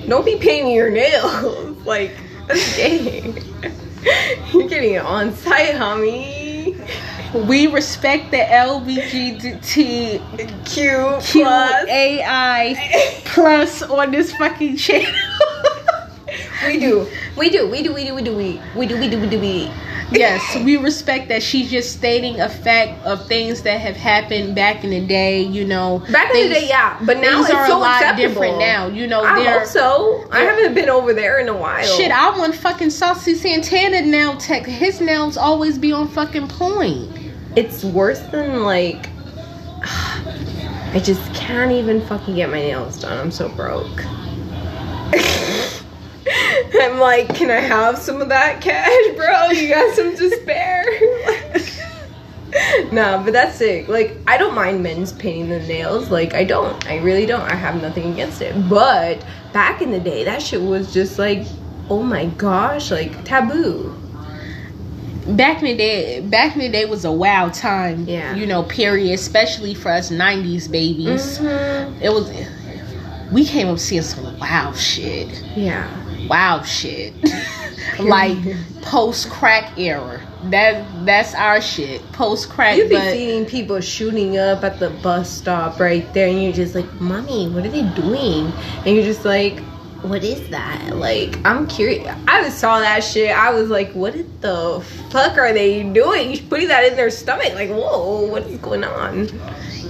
don't 0.08 0.24
be 0.24 0.38
painting 0.38 0.74
your 0.74 0.90
nails. 0.90 1.76
like, 1.86 2.16
gay. 2.48 3.22
you're 4.52 4.68
getting 4.68 4.94
it 4.94 5.02
on 5.02 5.32
site, 5.32 5.76
homie. 5.76 6.76
We 7.46 7.68
respect 7.68 8.32
the 8.32 8.38
LBGT 8.38 10.18
Q 10.66 10.90
plus. 10.96 11.22
QAI 11.22 12.74
plus 13.24 13.82
on 13.82 14.10
this 14.10 14.32
fucking 14.32 14.78
channel. 14.78 15.14
We 16.66 16.78
do. 16.78 17.06
We 17.36 17.50
do. 17.50 17.68
We 17.68 17.82
do. 17.82 17.92
We 17.94 18.04
do. 18.04 18.14
We 18.14 18.22
do. 18.22 18.36
We 18.36 18.60
we 18.76 18.86
do. 18.86 18.98
We 18.98 19.08
do. 19.08 19.20
We 19.20 19.28
do. 19.28 19.40
We. 19.40 19.70
yes, 20.12 20.56
we 20.64 20.76
respect 20.76 21.28
that 21.28 21.42
she's 21.42 21.70
just 21.70 21.92
stating 21.92 22.40
a 22.40 22.48
fact 22.48 23.04
of 23.06 23.26
things 23.28 23.62
that 23.62 23.80
have 23.80 23.96
happened 23.96 24.54
back 24.54 24.82
in 24.84 24.90
the 24.90 25.06
day. 25.06 25.40
You 25.42 25.64
know, 25.64 26.00
Back 26.10 26.34
in 26.34 26.48
the 26.48 26.54
day, 26.54 26.68
yeah, 26.68 26.98
but 27.06 27.18
now 27.18 27.40
it's 27.42 27.50
are 27.50 27.66
so 27.66 27.76
a 27.76 27.78
lot 27.78 28.00
acceptable. 28.02 28.28
different 28.28 28.58
now. 28.58 28.88
You 28.88 29.06
know, 29.06 29.22
I 29.22 29.42
hope 29.44 29.66
so. 29.66 30.26
I 30.32 30.40
haven't 30.40 30.74
been 30.74 30.90
over 30.90 31.14
there 31.14 31.38
in 31.38 31.48
a 31.48 31.56
while. 31.56 31.84
shit. 31.84 32.10
I 32.10 32.36
want 32.36 32.54
fucking 32.54 32.90
Saucy 32.90 33.34
Santana 33.34 34.02
nail 34.02 34.36
tech. 34.36 34.66
His 34.66 35.00
nails 35.00 35.36
always 35.36 35.78
be 35.78 35.92
on 35.92 36.08
fucking 36.08 36.48
point. 36.48 37.08
it's 37.56 37.84
worse 37.84 38.20
than 38.32 38.62
like. 38.62 39.08
I 40.92 40.98
just 41.02 41.22
can't 41.34 41.70
even 41.70 42.00
fucking 42.06 42.34
get 42.34 42.50
my 42.50 42.58
nails 42.58 42.98
done. 43.00 43.16
I'm 43.16 43.30
so 43.30 43.48
broke. 43.48 44.04
I'm 46.80 46.98
like, 46.98 47.34
can 47.34 47.50
I 47.50 47.60
have 47.60 47.98
some 47.98 48.20
of 48.20 48.28
that 48.28 48.60
cash, 48.60 49.16
bro? 49.16 49.50
You 49.50 49.68
got 49.68 49.94
some 49.96 50.16
to 50.16 50.30
spare? 50.40 50.84
nah, 52.92 53.22
but 53.22 53.32
that's 53.32 53.56
sick. 53.56 53.88
Like, 53.88 54.16
I 54.26 54.36
don't 54.36 54.54
mind 54.54 54.82
men's 54.82 55.12
painting 55.12 55.48
the 55.50 55.60
nails. 55.60 56.10
Like, 56.10 56.34
I 56.34 56.44
don't. 56.44 56.84
I 56.86 56.98
really 56.98 57.26
don't. 57.26 57.42
I 57.50 57.54
have 57.54 57.80
nothing 57.80 58.12
against 58.12 58.40
it. 58.42 58.54
But 58.68 59.24
back 59.52 59.82
in 59.82 59.90
the 59.90 60.00
day, 60.00 60.24
that 60.24 60.42
shit 60.42 60.60
was 60.60 60.92
just 60.92 61.18
like, 61.18 61.46
oh 61.88 62.02
my 62.02 62.26
gosh, 62.26 62.90
like 62.90 63.24
taboo. 63.24 63.94
back 65.36 65.58
in 65.58 65.64
the 65.64 65.76
day 65.76 66.20
back 66.20 66.54
in 66.54 66.60
the 66.60 66.68
day 66.68 66.86
was 66.86 67.04
a 67.04 67.12
wild 67.12 67.52
time 67.52 68.04
Yeah. 68.08 68.34
you 68.34 68.46
know 68.46 68.62
period 68.64 69.12
especially 69.14 69.74
for 69.74 69.90
us 69.90 70.10
90s 70.10 70.66
babies 70.70 71.38
Mhm. 71.38 72.00
it 72.00 72.08
was 72.08 72.30
we 73.30 73.44
came 73.44 73.68
up 73.68 73.78
seeing 73.78 74.02
some 74.02 74.38
wild 74.38 74.76
shit 74.76 75.28
Yeah. 75.54 75.86
Wild 76.28 76.66
shit 76.66 77.12
like 78.00 78.36
post 78.82 79.30
crack 79.30 79.78
era 79.78 80.20
that 80.44 80.86
that's 81.04 81.34
our 81.34 81.60
shit 81.60 82.00
post 82.12 82.48
crack 82.48 82.76
You'd 82.76 82.88
be 82.88 82.96
but 82.96 83.12
seeing 83.12 83.44
people 83.44 83.80
shooting 83.80 84.38
up 84.38 84.64
at 84.64 84.78
the 84.78 84.90
bus 84.90 85.30
stop 85.30 85.78
right 85.78 86.12
there, 86.14 86.28
and 86.28 86.42
you're 86.42 86.52
just 86.52 86.74
like, 86.74 86.90
"Mommy, 87.00 87.48
what 87.50 87.66
are 87.66 87.70
they 87.70 87.82
doing?" 87.94 88.52
And 88.86 88.96
you're 88.96 89.04
just 89.04 89.24
like, 89.24 89.60
"What 90.02 90.24
is 90.24 90.48
that?" 90.48 90.96
Like, 90.96 91.38
I'm 91.44 91.66
curious. 91.66 92.08
I 92.26 92.48
saw 92.48 92.80
that 92.80 93.04
shit. 93.04 93.36
I 93.36 93.50
was 93.50 93.68
like, 93.68 93.92
"What 93.92 94.14
the 94.40 94.82
fuck 95.10 95.36
are 95.36 95.52
they 95.52 95.82
doing? 95.82 96.38
Putting 96.48 96.68
that 96.68 96.84
in 96.84 96.96
their 96.96 97.10
stomach? 97.10 97.52
Like, 97.54 97.70
whoa, 97.70 98.22
what 98.26 98.44
is 98.44 98.58
going 98.58 98.84
on?" 98.84 99.28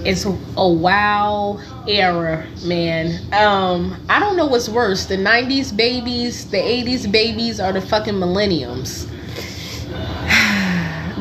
It's 0.05 0.25
a 0.25 0.31
wow 0.67 1.59
era 1.87 2.45
man. 2.65 3.19
Um 3.33 3.95
i 4.09 4.19
don't 4.19 4.35
know 4.37 4.45
what's 4.45 4.69
worse 4.69 5.05
the 5.05 5.17
90s 5.17 5.75
babies 5.75 6.49
the 6.49 6.57
80s 6.57 7.11
babies 7.11 7.59
or 7.59 7.71
the 7.71 7.81
fucking 7.81 8.19
millenniums? 8.19 9.07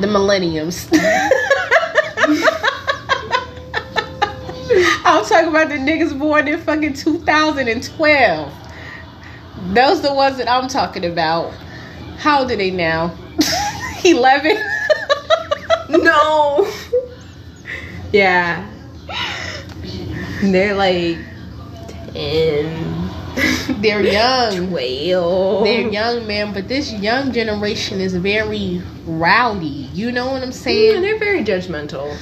The 0.00 0.06
millenniums. 0.06 0.88
I'm 5.04 5.24
talking 5.26 5.48
about 5.50 5.68
the 5.68 5.74
niggas 5.74 6.18
born 6.18 6.48
in 6.48 6.58
fucking 6.58 6.94
2012 6.94 8.52
those 9.72 10.00
the 10.00 10.14
ones 10.14 10.38
that 10.38 10.48
i'm 10.48 10.68
talking 10.68 11.04
about. 11.04 11.52
How 12.18 12.40
old 12.40 12.50
are 12.50 12.56
they 12.56 12.70
now? 12.70 13.14
11 14.04 14.56
No. 15.90 16.70
yeah. 18.12 18.69
They're 20.42 20.75
like 20.75 21.18
ten. 22.14 23.09
they're 23.81 24.03
young 24.03 24.68
12. 24.70 25.64
they're 25.64 25.88
young 25.88 26.27
man 26.27 26.53
but 26.53 26.66
this 26.66 26.92
young 26.94 27.33
generation 27.33 28.01
is 28.01 28.12
very 28.16 28.83
rowdy 29.07 29.88
you 29.94 30.11
know 30.11 30.27
what 30.33 30.42
i'm 30.42 30.49
Yeah, 30.49 30.55
saying 30.57 31.01
they're 31.03 31.18
very 31.18 31.44
judgmental. 31.44 32.16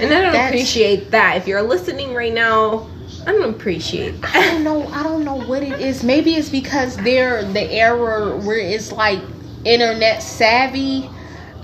And 0.00 0.12
I 0.12 0.20
don't 0.20 0.32
That's- 0.32 0.48
appreciate 0.50 1.10
that. 1.12 1.36
If 1.36 1.46
you're 1.46 1.62
listening 1.62 2.12
right 2.14 2.32
now, 2.34 2.88
I 3.26 3.32
don't 3.32 3.50
appreciate 3.50 4.14
i 4.34 4.42
don't 4.42 4.64
know 4.64 4.86
i 4.88 5.02
don't 5.02 5.24
know 5.24 5.36
what 5.36 5.62
it 5.62 5.80
is 5.80 6.02
maybe 6.02 6.34
it's 6.34 6.48
because 6.48 6.96
they're 6.98 7.44
the 7.52 7.70
era 7.72 8.36
where 8.38 8.58
it's 8.58 8.90
like 8.92 9.20
internet 9.64 10.22
savvy 10.22 11.08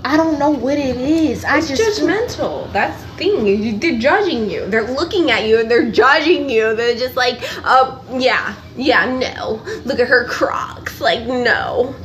i 0.05 0.15
don't 0.15 0.37
know 0.39 0.51
what 0.51 0.77
it 0.77 0.95
is 0.97 1.43
i 1.43 1.57
It's 1.57 1.67
just 1.67 1.99
judgmental. 2.01 2.71
That's 2.71 3.01
the 3.01 3.07
thing. 3.17 3.47
You- 3.47 3.77
They're 3.77 3.97
judging 3.99 4.49
you. 4.49 4.65
They're 4.67 4.87
looking 4.99 5.31
at 5.31 5.45
you 5.47 5.59
and 5.59 5.69
they're 5.71 5.89
judging 5.89 6.49
you. 6.49 6.75
They're 6.75 6.95
just 6.95 7.15
like, 7.15 7.37
uh, 7.63 7.97
yeah, 8.13 8.53
yeah, 8.77 9.05
no. 9.05 9.61
Look 9.85 9.99
at 9.99 10.07
her 10.07 10.25
Crocs. 10.27 11.01
Like, 11.01 11.25
no. 11.27 11.95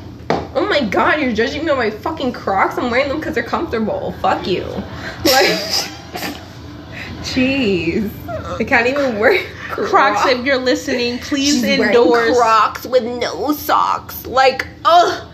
Oh 0.55 0.67
my 0.69 0.81
god, 0.85 1.21
you're 1.21 1.33
judging 1.33 1.65
me 1.65 1.71
on 1.71 1.77
my 1.79 1.91
fucking 1.91 2.33
Crocs? 2.33 2.79
I'm 2.79 2.91
wearing 2.91 3.09
them 3.09 3.19
because 3.19 3.35
they're 3.35 3.43
comfortable. 3.57 4.13
Fuck 4.23 4.47
you. 4.47 4.65
Like, 5.25 5.51
jeez. 7.23 8.11
I 8.61 8.65
can't 8.65 8.87
even 8.87 9.19
wear 9.19 9.45
crocs 9.71 10.27
if 10.27 10.45
you're 10.45 10.57
listening 10.59 11.19
please 11.19 11.55
She's 11.55 11.65
endorse 11.65 12.37
Crocs 12.37 12.87
with 12.87 13.05
no 13.05 13.53
socks. 13.53 14.27
Like, 14.27 14.67
ugh. 14.85 15.27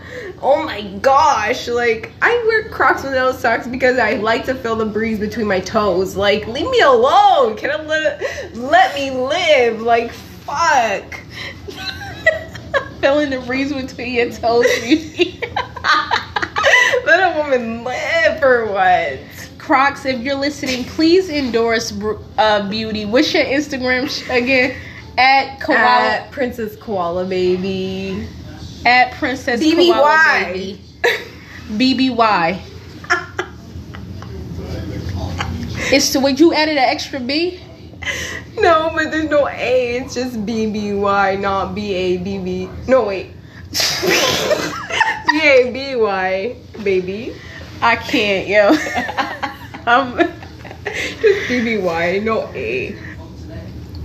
Oh 0.42 0.64
my 0.64 0.82
gosh. 1.00 1.68
Like, 1.68 2.12
I 2.22 2.42
wear 2.46 2.68
Crocs 2.68 3.02
with 3.02 3.12
no 3.12 3.32
socks 3.32 3.66
because 3.66 3.98
I 3.98 4.14
like 4.14 4.44
to 4.46 4.54
feel 4.54 4.76
the 4.76 4.86
breeze 4.86 5.18
between 5.18 5.46
my 5.46 5.60
toes. 5.60 6.16
Like, 6.16 6.46
leave 6.46 6.68
me 6.70 6.80
alone. 6.80 7.56
Can 7.56 7.70
I 7.70 7.82
let, 7.82 8.54
let 8.56 8.94
me 8.94 9.10
live? 9.10 9.80
Like, 9.80 10.12
fuck. 10.12 11.20
feeling 13.00 13.30
the 13.30 13.40
breeze 13.40 13.72
between 13.72 14.14
your 14.14 14.30
toes 14.30 14.66
beauty. 14.82 15.40
let 17.04 17.34
a 17.34 17.38
woman 17.38 17.84
live 17.84 18.40
for 18.40 18.66
what? 18.66 19.18
Crocs, 19.58 20.04
if 20.04 20.20
you're 20.20 20.36
listening, 20.36 20.84
please 20.84 21.28
endorse 21.28 21.92
uh, 22.38 22.68
Beauty. 22.68 23.04
What's 23.04 23.32
your 23.34 23.44
Instagram 23.44 24.08
sh- 24.08 24.28
again? 24.30 24.76
At 25.18 25.60
koala 25.60 25.78
At 25.80 26.30
Princess 26.30 26.76
Koala 26.76 27.24
Baby. 27.24 28.28
At 28.86 29.12
Princess 29.14 29.60
BBY. 29.60 30.78
BBY. 31.68 32.60
It's 35.92 36.12
to 36.12 36.20
what 36.20 36.38
you 36.38 36.54
added 36.54 36.78
an 36.78 36.84
extra 36.84 37.20
B. 37.20 37.60
No, 38.58 38.90
but 38.94 39.10
there's 39.10 39.28
no 39.28 39.48
A. 39.48 39.96
It's 39.96 40.14
just 40.14 40.46
B 40.46 40.66
B 40.70 40.94
Y, 40.94 41.36
not 41.36 41.74
B 41.74 41.92
A 41.92 42.16
B 42.18 42.38
B. 42.38 42.70
No 42.86 43.04
wait. 43.04 43.32
B 45.30 45.40
A 45.42 45.70
B 45.72 45.96
Y, 45.96 46.56
baby. 46.82 47.34
I 47.82 47.96
can't, 47.96 48.48
yo. 48.48 48.70
I'm, 49.86 50.18
um, 50.20 50.32
Just 51.20 51.48
B 51.48 51.64
B 51.64 51.78
Y, 51.78 52.20
no 52.24 52.48
A. 52.54 52.96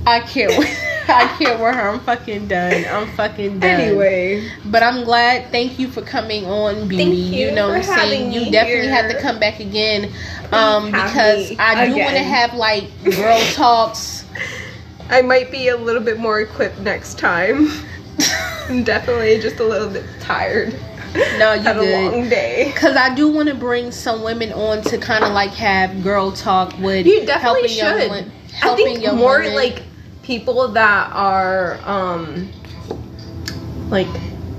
I 0.05 0.19
can't. 0.21 0.57
wait. 0.57 0.77
I 1.07 1.35
can't 1.37 1.59
wear 1.59 1.73
her. 1.73 1.89
I'm 1.89 1.99
fucking 2.01 2.47
done. 2.47 2.85
I'm 2.89 3.07
fucking 3.15 3.59
done. 3.59 3.69
Anyway, 3.69 4.49
But 4.65 4.83
I'm 4.83 5.03
glad. 5.03 5.51
Thank 5.51 5.79
you 5.79 5.87
for 5.87 6.01
coming 6.01 6.45
on, 6.45 6.87
Beauty. 6.87 7.03
You, 7.03 7.47
you 7.47 7.51
know 7.51 7.69
what 7.69 7.77
I'm 7.77 7.83
saying? 7.83 8.31
You 8.31 8.51
definitely 8.51 8.83
here. 8.87 8.91
have 8.95 9.11
to 9.11 9.19
come 9.21 9.39
back 9.39 9.59
again. 9.59 10.11
Um, 10.51 10.87
because 10.87 11.53
I 11.59 11.87
do 11.87 11.97
want 11.97 12.11
to 12.15 12.23
have 12.23 12.53
like 12.53 12.85
girl 13.15 13.39
talks. 13.53 14.25
I 15.09 15.21
might 15.21 15.51
be 15.51 15.67
a 15.69 15.77
little 15.77 16.01
bit 16.01 16.19
more 16.19 16.39
equipped 16.41 16.79
next 16.79 17.17
time. 17.19 17.67
I'm 18.69 18.83
definitely 18.83 19.39
just 19.39 19.59
a 19.59 19.63
little 19.65 19.89
bit 19.89 20.05
tired. 20.19 20.73
No, 21.37 21.53
you 21.53 21.61
Had 21.61 21.77
a 21.77 21.81
good. 21.81 22.11
long 22.13 22.29
day. 22.29 22.71
Cause 22.77 22.95
I 22.95 23.13
do 23.13 23.27
want 23.27 23.49
to 23.49 23.55
bring 23.55 23.91
some 23.91 24.23
women 24.23 24.53
on 24.53 24.81
to 24.83 24.97
kind 24.97 25.25
of 25.25 25.33
like 25.33 25.49
have 25.51 26.01
girl 26.03 26.31
talk 26.31 26.77
with 26.79 27.05
You 27.05 27.25
definitely 27.25 27.67
helping 27.75 28.01
should. 28.01 28.11
women. 28.11 28.31
I 28.53 28.55
Helping 28.55 28.85
think 28.85 29.01
young 29.01 29.17
more 29.17 29.39
women. 29.39 29.55
like 29.55 29.83
people 30.31 30.69
that 30.69 31.11
are 31.11 31.77
um 31.83 32.49
like 33.89 34.07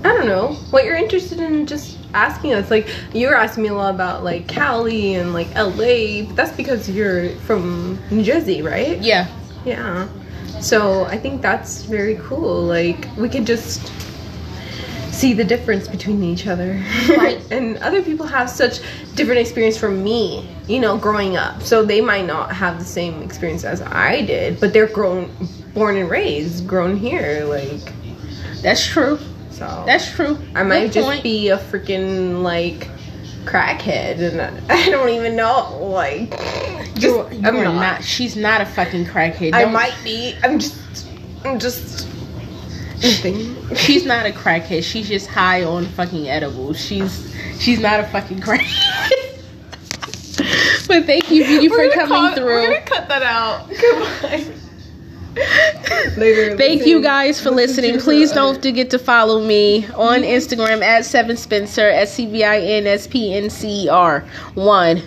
I 0.05 0.09
don't 0.13 0.27
know 0.27 0.49
what 0.71 0.85
you're 0.85 0.97
interested 0.97 1.41
in 1.41 1.67
just 1.67 1.97
asking 2.13 2.53
us. 2.53 2.71
Like 2.71 2.95
you 3.15 3.29
were 3.29 3.35
asking 3.37 3.63
me 3.63 3.71
a 3.71 3.75
lot 3.75 3.95
about 3.95 4.23
like 4.23 4.47
Cali 4.47 5.15
and 5.15 5.33
like 5.33 5.49
LA 5.55 6.25
but 6.27 6.37
that's 6.37 6.55
because 6.55 6.91
you're 6.91 7.31
from 7.47 7.99
New 8.11 8.23
Jersey 8.23 8.61
right? 8.61 9.01
Yeah, 9.01 9.27
yeah. 9.65 10.09
So 10.61 11.05
I 11.05 11.17
think 11.17 11.41
that's 11.41 11.85
very 11.85 12.17
cool. 12.17 12.65
Like 12.65 13.09
we 13.17 13.31
could 13.31 13.47
just 13.47 13.91
see 15.11 15.33
the 15.33 15.45
difference 15.45 15.89
between 15.89 16.23
each 16.23 16.47
other. 16.47 16.85
Right. 17.09 17.41
and 17.51 17.79
other 17.79 18.03
people 18.03 18.27
have 18.27 18.51
such 18.51 18.81
different 19.15 19.41
experience 19.41 19.79
from 19.79 20.05
me 20.05 20.47
you 20.69 20.81
know 20.81 20.99
growing 20.99 21.39
up. 21.39 21.63
So 21.63 21.83
they 21.83 22.03
might 22.03 22.27
not 22.27 22.53
have 22.53 22.79
the 22.79 22.85
same 22.85 23.23
experience 23.23 23.65
as 23.65 23.81
i 23.83 24.23
did 24.23 24.61
but 24.61 24.73
they're 24.73 24.87
grown 24.87 25.31
born 25.75 25.97
and 25.97 26.11
raised 26.11 26.67
grown 26.67 26.97
here 26.97 27.45
like 27.45 27.93
that's 28.63 28.87
true. 28.87 29.19
so 29.51 29.83
That's 29.87 30.11
true. 30.15 30.39
i 30.55 30.63
might 30.63 30.85
Good 30.85 30.93
just 30.93 31.09
point. 31.09 31.23
be 31.23 31.49
a 31.49 31.59
freaking 31.59 32.43
like 32.43 32.89
crackhead 33.45 34.21
and 34.21 34.41
i 34.71 34.87
don't 34.91 35.09
even 35.09 35.35
know 35.35 35.79
like 35.83 36.31
just 36.95 37.01
You're, 37.03 37.33
you 37.33 37.41
i'm 37.49 37.55
not, 37.57 37.75
not. 37.75 38.05
She's 38.05 38.37
not 38.37 38.61
a 38.61 38.67
fucking 38.67 39.07
crackhead. 39.07 39.55
i 39.55 39.63
Don't- 39.63 39.73
might 39.73 39.97
be 40.05 40.37
i'm 40.45 40.59
just 40.59 41.09
i'm 41.45 41.59
just 41.59 42.07
nothing. 43.03 43.75
She's 43.75 44.05
not 44.07 44.27
a 44.27 44.31
crackhead. 44.31 44.85
She's 44.85 45.09
just 45.09 45.27
high 45.27 45.65
on 45.65 45.87
fucking 45.87 46.29
edibles. 46.29 46.79
She's 46.79 47.35
she's 47.59 47.81
not 47.81 47.99
a 47.99 48.05
fucking 48.05 48.39
crackhead. 48.41 49.39
but 50.87 51.05
thank 51.07 51.29
you, 51.29 51.45
Beauty, 51.45 51.69
for 51.69 51.89
coming 51.91 52.09
cut- 52.09 52.37
through. 52.37 52.45
we're 52.47 52.63
gonna 52.75 52.81
cut 52.87 53.09
that 53.09 53.23
out 53.25 53.69
goodbye 53.69 54.47
Thank 56.14 56.87
you 56.87 57.01
guys 57.01 57.40
for 57.40 57.51
listening. 57.51 57.99
Please 57.99 58.33
don't 58.33 58.61
forget 58.61 58.90
to 58.90 58.99
follow 58.99 59.42
me 59.42 59.87
on 59.95 60.21
Instagram 60.21 60.83
at 60.83 61.07
Seven 61.07 61.37
Spencer 61.37 61.88
S 61.88 62.14
C 62.14 62.27
V 62.27 62.45
I 62.45 62.59
N 62.61 62.87
S 62.87 63.07
P 63.07 63.35
N 63.35 63.49
C 63.49 63.88
R 63.88 64.21
one. 64.55 65.03